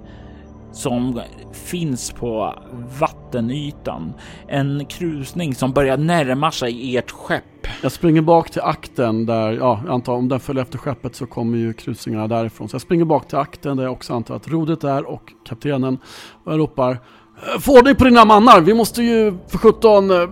som 0.73 1.21
finns 1.53 2.13
på 2.13 2.55
vattenytan. 3.01 4.13
En 4.49 4.85
krusning 4.85 5.55
som 5.55 5.73
börjar 5.73 5.97
närma 5.97 6.51
sig 6.51 6.97
ert 6.97 7.11
skepp. 7.11 7.45
Jag 7.83 7.93
springer 7.93 8.23
bak 8.23 8.51
till 8.51 8.61
akten 8.63 9.27
där, 9.27 9.53
ja, 9.53 9.81
jag 9.87 9.95
antar 9.95 10.13
om 10.13 10.29
den 10.29 10.41
följer 10.41 10.63
efter 10.63 10.79
skeppet 10.79 11.15
så 11.17 11.27
kommer 11.27 11.59
ju 11.59 11.73
krusningarna 11.73 12.29
därifrån. 12.29 12.69
Så 12.69 12.75
jag 12.75 12.81
springer 12.83 13.05
bak 13.05 13.29
till 13.29 13.39
akten 13.39 13.77
där 13.77 13.85
jag 13.85 13.93
också 13.93 14.15
antar 14.15 14.37
att 14.37 14.49
rodret 14.49 14.85
är 14.85 15.09
och 15.09 15.33
kaptenen. 15.49 15.99
Och 16.45 16.53
jag 16.53 16.59
ropar 16.59 16.91
"Eh, 16.91 17.61
Få 17.61 17.79
ordning 17.79 17.95
på 17.95 18.05
dina 18.05 18.25
mannar! 18.25 18.61
Vi 18.61 18.75
måste 18.75 19.03
ju 19.03 19.39
för 19.49 19.59
sjutton 19.59 20.11
eh, 20.11 20.29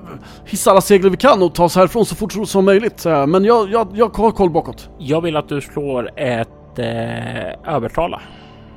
hissa 0.46 0.70
alla 0.70 0.80
segel 0.80 1.10
vi 1.10 1.16
kan 1.16 1.42
och 1.42 1.54
ta 1.54 1.64
oss 1.64 1.76
härifrån 1.76 2.06
så 2.06 2.14
fort 2.14 2.48
som 2.48 2.64
möjligt. 2.64 3.04
Men 3.04 3.44
jag, 3.44 3.70
jag, 3.70 3.88
jag 3.94 4.16
har 4.16 4.30
koll 4.30 4.50
bakåt. 4.50 4.90
Jag 4.98 5.20
vill 5.20 5.36
att 5.36 5.48
du 5.48 5.60
slår 5.60 6.10
ett 6.18 6.78
eh, 6.78 7.74
övertala. 7.74 8.20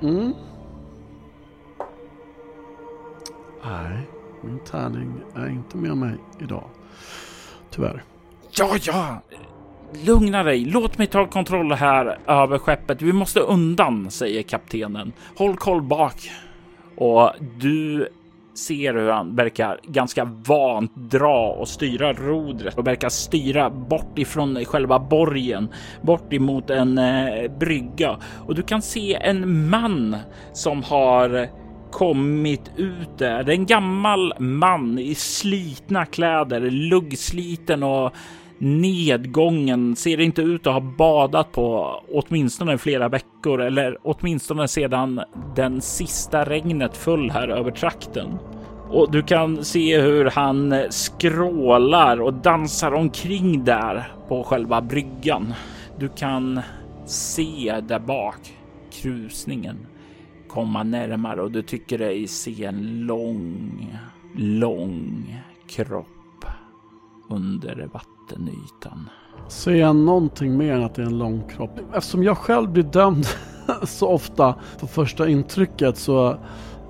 Mm. 0.01 0.33
Nej, 3.65 4.07
min 4.41 4.59
tärning 4.59 5.13
är 5.35 5.49
inte 5.49 5.77
med 5.77 5.97
mig 5.97 6.15
idag. 6.39 6.63
Tyvärr. 7.69 8.03
Ja, 8.57 8.77
ja. 8.81 9.21
Lugna 10.05 10.43
dig. 10.43 10.65
Låt 10.65 10.97
mig 10.97 11.07
ta 11.07 11.27
kontroll 11.27 11.71
här 11.71 12.19
över 12.27 12.57
skeppet. 12.57 13.01
Vi 13.01 13.13
måste 13.13 13.39
undan, 13.39 14.11
säger 14.11 14.43
kaptenen. 14.43 15.13
Håll 15.37 15.57
koll 15.57 15.81
bak. 15.81 16.31
Och 16.95 17.31
du 17.59 18.07
ser 18.53 18.93
hur 18.93 19.09
han 19.09 19.35
verkar 19.35 19.79
ganska 19.83 20.23
vant 20.25 20.95
dra 20.95 21.51
och 21.51 21.67
styra 21.67 22.13
rodret 22.13 22.77
och 22.77 22.87
verkar 22.87 23.09
styra 23.09 23.69
bort 23.69 24.19
ifrån 24.19 24.65
själva 24.65 24.99
borgen, 24.99 25.69
bort 26.01 26.33
emot 26.33 26.69
en 26.69 26.97
eh, 26.97 27.51
brygga. 27.59 28.17
Och 28.47 28.55
du 28.55 28.61
kan 28.61 28.81
se 28.81 29.15
en 29.15 29.69
man 29.69 30.17
som 30.53 30.83
har 30.83 31.47
kommit 31.91 32.71
ut 32.77 33.17
där. 33.17 33.43
Det 33.43 33.51
är 33.51 33.55
en 33.55 33.65
gammal 33.65 34.33
man 34.39 34.99
i 34.99 35.15
slitna 35.15 36.05
kläder, 36.05 36.61
luggsliten 36.61 37.83
och 37.83 38.13
nedgången. 38.57 39.95
Ser 39.95 40.19
inte 40.19 40.41
ut 40.41 40.67
att 40.67 40.73
ha 40.73 40.79
badat 40.79 41.51
på 41.51 41.95
åtminstone 42.11 42.77
flera 42.77 43.09
veckor 43.09 43.61
eller 43.61 43.97
åtminstone 44.03 44.67
sedan 44.67 45.21
den 45.55 45.81
sista 45.81 46.45
regnet 46.45 46.97
föll 46.97 47.31
här 47.31 47.47
över 47.47 47.71
trakten. 47.71 48.39
Och 48.89 49.11
du 49.11 49.23
kan 49.23 49.65
se 49.65 50.01
hur 50.01 50.25
han 50.25 50.83
skrålar 50.89 52.21
och 52.21 52.33
dansar 52.33 52.91
omkring 52.91 53.63
där 53.63 54.11
på 54.27 54.43
själva 54.43 54.81
bryggan. 54.81 55.53
Du 55.99 56.09
kan 56.09 56.59
se 57.05 57.81
där 57.87 57.99
bak 57.99 58.53
krusningen 58.91 59.77
komma 60.53 60.83
närmare 60.83 61.41
och 61.41 61.51
du 61.51 61.61
tycker 61.61 61.97
dig 61.97 62.27
se 62.27 62.65
en 62.65 63.05
lång, 63.05 63.97
lång 64.35 65.35
kropp 65.67 66.45
under 67.29 67.89
vattenytan. 67.93 69.09
Ser 69.47 69.75
jag 69.75 69.95
någonting 69.95 70.57
mer 70.57 70.73
än 70.73 70.83
att 70.83 70.95
det 70.95 71.01
är 71.01 71.05
en 71.05 71.17
lång 71.17 71.43
kropp? 71.49 71.79
Eftersom 71.93 72.23
jag 72.23 72.37
själv 72.37 72.69
blir 72.69 72.83
dömd 72.83 73.25
så 73.83 74.07
ofta 74.07 74.55
på 74.79 74.87
första 74.87 75.29
intrycket 75.29 75.97
så 75.97 76.37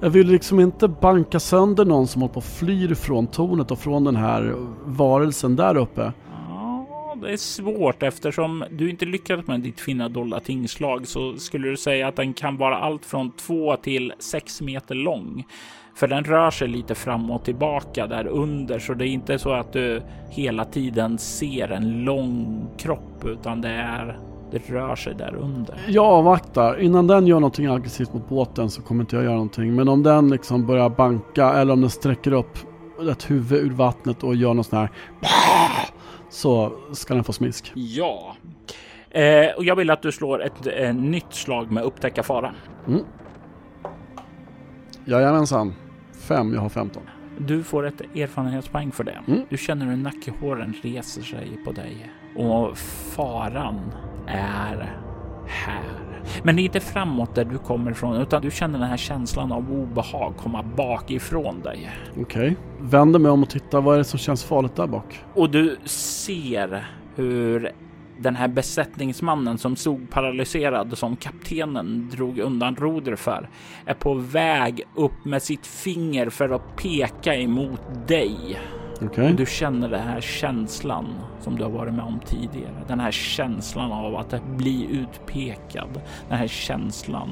jag 0.01 0.09
vill 0.09 0.27
liksom 0.27 0.59
inte 0.59 0.87
banka 0.87 1.39
sönder 1.39 1.85
någon 1.85 2.07
som 2.07 2.21
håller 2.21 2.33
på 2.33 2.37
och 2.37 2.43
flyr 2.43 2.93
från 2.93 3.27
tornet 3.27 3.71
och 3.71 3.79
från 3.79 4.03
den 4.03 4.15
här 4.15 4.55
varelsen 4.85 5.55
där 5.55 5.77
uppe. 5.77 6.13
Det 7.21 7.31
är 7.31 7.37
svårt 7.37 8.03
eftersom 8.03 8.63
du 8.71 8.89
inte 8.89 9.05
lyckats 9.05 9.47
med 9.47 9.59
ditt 9.59 9.79
fina 9.79 10.09
dolda 10.09 10.39
tingslag 10.39 11.07
så 11.07 11.37
skulle 11.37 11.67
du 11.67 11.77
säga 11.77 12.07
att 12.07 12.15
den 12.15 12.33
kan 12.33 12.57
vara 12.57 12.77
allt 12.77 13.05
från 13.05 13.31
2 13.31 13.75
till 13.75 14.13
6 14.19 14.61
meter 14.61 14.95
lång. 14.95 15.45
För 15.95 16.07
den 16.07 16.23
rör 16.23 16.51
sig 16.51 16.67
lite 16.67 16.95
fram 16.95 17.31
och 17.31 17.45
tillbaka 17.45 18.07
där 18.07 18.27
under 18.27 18.79
så 18.79 18.93
det 18.93 19.07
är 19.07 19.07
inte 19.07 19.39
så 19.39 19.53
att 19.53 19.73
du 19.73 20.01
hela 20.29 20.65
tiden 20.65 21.17
ser 21.17 21.71
en 21.71 22.03
lång 22.03 22.67
kropp 22.77 23.25
utan 23.25 23.61
det 23.61 23.69
är 23.69 24.19
det 24.51 24.69
rör 24.69 24.95
sig 24.95 25.15
där 25.15 25.35
under. 25.35 25.75
Jag 25.87 26.05
avvaktar. 26.05 26.79
Innan 26.79 27.07
den 27.07 27.27
gör 27.27 27.39
någonting 27.39 27.65
aggressivt 27.65 28.13
mot 28.13 28.29
båten 28.29 28.69
så 28.69 28.81
kommer 28.81 29.01
inte 29.01 29.15
jag 29.15 29.25
göra 29.25 29.33
någonting. 29.33 29.75
Men 29.75 29.89
om 29.89 30.03
den 30.03 30.29
liksom 30.29 30.65
börjar 30.65 30.89
banka 30.89 31.53
eller 31.53 31.73
om 31.73 31.81
den 31.81 31.89
sträcker 31.89 32.33
upp 32.33 32.57
ett 33.11 33.31
huvud 33.31 33.59
ur 33.65 33.71
vattnet 33.71 34.23
och 34.23 34.35
gör 34.35 34.53
något 34.53 34.65
sån 34.65 34.79
här 34.79 34.89
så 36.31 36.71
ska 36.91 37.13
den 37.13 37.23
få 37.23 37.33
smisk. 37.33 37.71
Ja. 37.75 38.35
Eh, 39.09 39.55
och 39.57 39.63
jag 39.63 39.75
vill 39.75 39.89
att 39.89 40.01
du 40.01 40.11
slår 40.11 40.43
ett 40.43 40.67
eh, 40.77 40.93
nytt 40.93 41.33
slag 41.33 41.71
med 41.71 41.83
upptäcka 41.83 42.23
fara. 42.23 42.53
Mm. 42.87 43.01
Jajamensan. 45.05 45.73
Fem, 46.13 46.53
jag 46.53 46.61
har 46.61 46.69
15. 46.69 47.03
Du 47.37 47.63
får 47.63 47.85
ett 47.85 48.01
erfarenhetspoäng 48.01 48.91
för 48.91 49.03
det. 49.03 49.19
Mm. 49.27 49.41
Du 49.49 49.57
känner 49.57 49.85
hur 49.85 49.97
nackehåren 49.97 50.73
reser 50.81 51.21
sig 51.21 51.59
på 51.65 51.71
dig 51.71 52.11
och 52.35 52.77
faran 53.15 53.93
är 54.27 54.97
här. 55.47 56.10
Men 56.43 56.55
det 56.55 56.61
är 56.61 56.63
inte 56.63 56.79
framåt 56.79 57.35
där 57.35 57.45
du 57.45 57.57
kommer 57.57 57.91
ifrån 57.91 58.15
utan 58.15 58.41
du 58.41 58.51
känner 58.51 58.79
den 58.79 58.87
här 58.87 58.97
känslan 58.97 59.51
av 59.51 59.71
obehag 59.71 60.33
komma 60.37 60.63
bakifrån 60.63 61.61
dig. 61.61 61.91
Okej. 62.11 62.21
Okay. 62.21 62.55
Vänder 62.79 63.19
mig 63.19 63.31
om 63.31 63.43
och 63.43 63.49
tittar. 63.49 63.81
Vad 63.81 63.93
är 63.93 63.97
det 63.97 64.03
som 64.03 64.19
känns 64.19 64.43
farligt 64.43 64.75
där 64.75 64.87
bak? 64.87 65.19
Och 65.33 65.49
du 65.49 65.77
ser 65.85 66.87
hur 67.15 67.71
den 68.21 68.35
här 68.35 68.47
besättningsmannen 68.47 69.57
som 69.57 69.75
stod 69.75 70.09
paralyserad 70.09 70.97
som 70.97 71.15
kaptenen 71.15 72.09
drog 72.11 72.39
undan 72.39 72.75
roder 72.75 73.15
för 73.15 73.49
är 73.85 73.93
på 73.93 74.13
väg 74.13 74.81
upp 74.95 75.25
med 75.25 75.43
sitt 75.43 75.67
finger 75.67 76.29
för 76.29 76.49
att 76.49 76.75
peka 76.75 77.35
emot 77.35 77.81
dig. 78.07 78.59
Okay. 79.01 79.33
Du 79.33 79.45
känner 79.45 79.89
den 79.89 80.07
här 80.07 80.21
känslan 80.21 81.07
som 81.39 81.55
du 81.55 81.63
har 81.63 81.71
varit 81.71 81.93
med 81.93 82.05
om 82.05 82.19
tidigare. 82.25 82.83
Den 82.87 82.99
här 82.99 83.11
känslan 83.11 83.91
av 83.91 84.15
att 84.15 84.43
bli 84.57 84.87
utpekad. 84.91 86.01
Den 86.29 86.37
här 86.37 86.47
känslan 86.47 87.29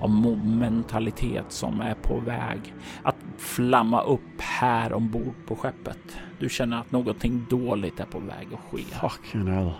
av 0.00 0.10
mentalitet 0.44 1.44
som 1.48 1.80
är 1.80 1.94
på 1.94 2.20
väg 2.20 2.74
att 3.02 3.16
flamma 3.38 4.02
upp 4.02 4.40
här 4.40 4.92
ombord 4.92 5.34
på 5.46 5.56
skeppet. 5.56 6.16
Du 6.38 6.48
känner 6.48 6.80
att 6.80 6.92
någonting 6.92 7.46
dåligt 7.50 8.00
är 8.00 8.04
på 8.04 8.18
väg 8.18 8.48
att 8.54 8.60
ske. 8.70 8.84
Fucking 9.08 9.46
hell. 9.46 9.72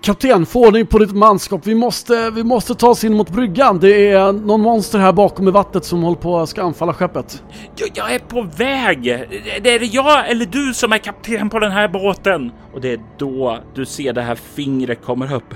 Kapten, 0.00 0.46
få 0.46 0.66
ordning 0.66 0.86
på 0.86 0.98
ditt 0.98 1.12
manskap. 1.12 1.66
Vi 1.66 1.74
måste, 1.74 2.30
vi 2.30 2.44
måste 2.44 2.74
ta 2.74 2.88
oss 2.88 3.04
in 3.04 3.14
mot 3.14 3.30
bryggan. 3.30 3.80
Det 3.80 4.10
är 4.10 4.32
någon 4.32 4.60
monster 4.60 4.98
här 4.98 5.12
bakom 5.12 5.48
i 5.48 5.50
vattnet 5.50 5.84
som 5.84 6.02
håller 6.02 6.20
på 6.20 6.38
att 6.38 6.48
ska 6.48 6.62
anfalla 6.62 6.94
skeppet. 6.94 7.42
Jag, 7.76 7.90
jag 7.94 8.14
är 8.14 8.18
på 8.18 8.42
väg! 8.42 9.02
Det 9.62 9.74
är 9.74 9.78
det 9.78 9.86
jag 9.86 10.30
eller 10.30 10.46
du 10.46 10.74
som 10.74 10.92
är 10.92 10.98
kapten 10.98 11.50
på 11.50 11.58
den 11.58 11.72
här 11.72 11.88
båten? 11.88 12.52
Och 12.72 12.80
det 12.80 12.92
är 12.92 13.00
då 13.18 13.58
du 13.74 13.86
ser 13.86 14.12
det 14.12 14.22
här 14.22 14.34
fingret 14.34 15.04
kommer 15.04 15.34
upp. 15.34 15.54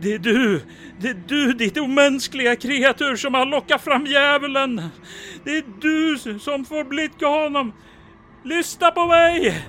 Det 0.00 0.14
är 0.14 0.18
du! 0.18 0.60
Det 1.00 1.08
är 1.08 1.22
du, 1.26 1.52
ditt 1.52 1.78
omänskliga 1.78 2.56
kreatur 2.56 3.16
som 3.16 3.34
har 3.34 3.46
lockat 3.46 3.80
fram 3.80 4.06
djävulen! 4.06 4.82
Det 5.44 5.50
är 5.50 5.64
du 5.80 6.18
som 6.38 6.64
får 6.64 6.84
blidka 6.84 7.26
honom! 7.26 7.72
Lyssna 8.44 8.90
på 8.90 9.06
mig! 9.06 9.64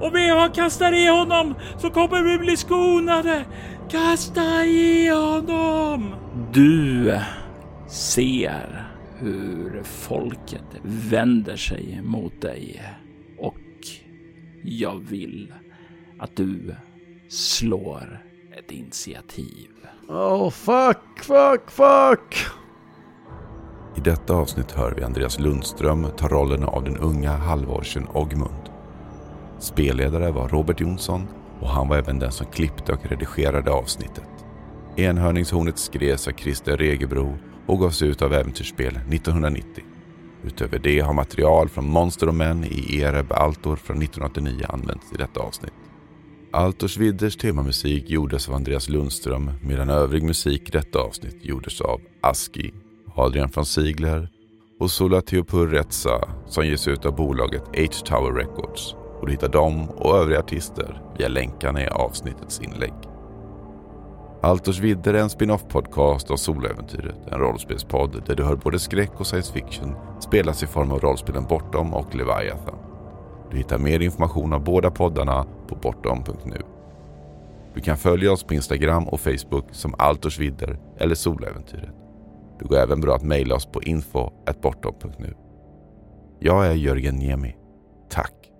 Om 0.00 0.12
vi 0.12 0.28
har 0.28 0.54
kastar 0.54 0.92
i 0.92 1.06
honom 1.06 1.54
så 1.78 1.90
kommer 1.90 2.22
vi 2.22 2.38
bli 2.38 2.56
skonade. 2.56 3.44
Kasta 3.90 4.64
i 4.64 5.08
honom! 5.08 6.14
Du 6.52 7.18
ser 7.88 8.86
hur 9.18 9.82
folket 9.82 10.64
vänder 10.82 11.56
sig 11.56 12.00
mot 12.02 12.40
dig 12.40 12.82
och 13.38 13.56
jag 14.64 15.00
vill 15.08 15.52
att 16.18 16.36
du 16.36 16.74
slår 17.28 18.24
ett 18.58 18.70
initiativ. 18.70 19.68
Oh 20.08 20.50
fuck, 20.50 20.98
fuck, 21.22 21.70
fuck! 21.70 22.46
I 23.96 24.00
detta 24.00 24.34
avsnitt 24.34 24.72
hör 24.72 24.94
vi 24.94 25.02
Andreas 25.02 25.38
Lundström 25.38 26.06
ta 26.16 26.28
rollen 26.28 26.64
av 26.64 26.84
den 26.84 26.96
unga 26.96 27.30
halvorchen 27.30 28.08
Ogmund. 28.08 28.59
Spelledare 29.60 30.30
var 30.30 30.48
Robert 30.48 30.80
Jonsson 30.80 31.26
och 31.60 31.68
han 31.68 31.88
var 31.88 31.96
även 31.96 32.18
den 32.18 32.32
som 32.32 32.46
klippte 32.46 32.92
och 32.92 33.06
redigerade 33.06 33.70
avsnittet. 33.70 34.28
Enhörningshornet 34.96 35.78
skrevs 35.78 36.28
av 36.28 36.32
Christer 36.32 36.76
Regebro 36.76 37.38
och 37.66 37.78
gavs 37.78 38.02
ut 38.02 38.22
av 38.22 38.34
Äventyrsspel 38.34 38.96
1990. 38.96 39.84
Utöver 40.44 40.78
det 40.78 41.00
har 41.00 41.12
material 41.12 41.68
från 41.68 41.90
Monster 41.90 42.28
och 42.28 42.34
Män 42.34 42.64
i 42.64 43.00
Ereb 43.00 43.32
Altor 43.32 43.76
från 43.76 44.02
1989 44.02 44.66
använts 44.68 45.12
i 45.12 45.16
detta 45.16 45.40
avsnitt. 45.40 45.72
Altors 46.52 46.96
Vidders 46.96 47.36
temamusik 47.36 48.10
gjordes 48.10 48.48
av 48.48 48.54
Andreas 48.54 48.88
Lundström 48.88 49.50
medan 49.62 49.90
övrig 49.90 50.22
musik 50.22 50.68
i 50.68 50.70
detta 50.70 50.98
avsnitt 50.98 51.44
gjordes 51.44 51.80
av 51.80 52.00
Aski, 52.20 52.72
Adrian 53.14 53.50
von 53.54 53.66
Ziegler 53.66 54.28
och 54.80 54.90
Sola 54.90 55.20
Teopurretsa 55.20 56.28
som 56.46 56.66
ges 56.66 56.88
ut 56.88 57.06
av 57.06 57.16
bolaget 57.16 57.62
H-Tower 57.62 58.32
Records 58.32 58.94
och 59.20 59.26
du 59.26 59.32
hittar 59.32 59.48
dem 59.48 59.90
och 59.90 60.16
övriga 60.16 60.38
artister 60.38 61.02
via 61.18 61.28
länkarna 61.28 61.82
i 61.82 61.86
avsnittets 61.86 62.60
inlägg. 62.60 62.92
Altors 64.42 64.78
vidder 64.78 65.14
är 65.14 65.18
en 65.18 65.30
spin-off-podcast 65.30 66.30
av 66.30 66.36
Soläventyret, 66.36 67.16
en 67.32 67.38
rollspelspodd 67.38 68.22
där 68.26 68.36
du 68.36 68.44
hör 68.44 68.56
både 68.56 68.78
skräck 68.78 69.20
och 69.20 69.26
science 69.26 69.52
fiction 69.52 69.94
spelas 70.20 70.62
i 70.62 70.66
form 70.66 70.92
av 70.92 71.00
rollspelen 71.00 71.44
Bortom 71.44 71.94
och 71.94 72.14
Leviathan. 72.14 72.78
Du 73.50 73.56
hittar 73.56 73.78
mer 73.78 74.00
information 74.00 74.52
om 74.52 74.64
båda 74.64 74.90
poddarna 74.90 75.46
på 75.68 75.74
bortom.nu. 75.74 76.62
Du 77.74 77.80
kan 77.80 77.96
följa 77.96 78.32
oss 78.32 78.44
på 78.44 78.54
Instagram 78.54 79.08
och 79.08 79.20
Facebook 79.20 79.64
som 79.70 79.94
Altors 79.98 80.38
vidder 80.38 80.78
eller 80.98 81.14
Soläventyret. 81.14 81.94
Det 82.58 82.64
går 82.64 82.76
även 82.76 83.00
bra 83.00 83.14
att 83.14 83.22
mejla 83.22 83.54
oss 83.54 83.66
på 83.66 83.82
info.bortom.nu. 83.82 85.34
Jag 86.38 86.66
är 86.66 86.74
Jörgen 86.74 87.16
Niemi. 87.16 87.56
Tack 88.10 88.39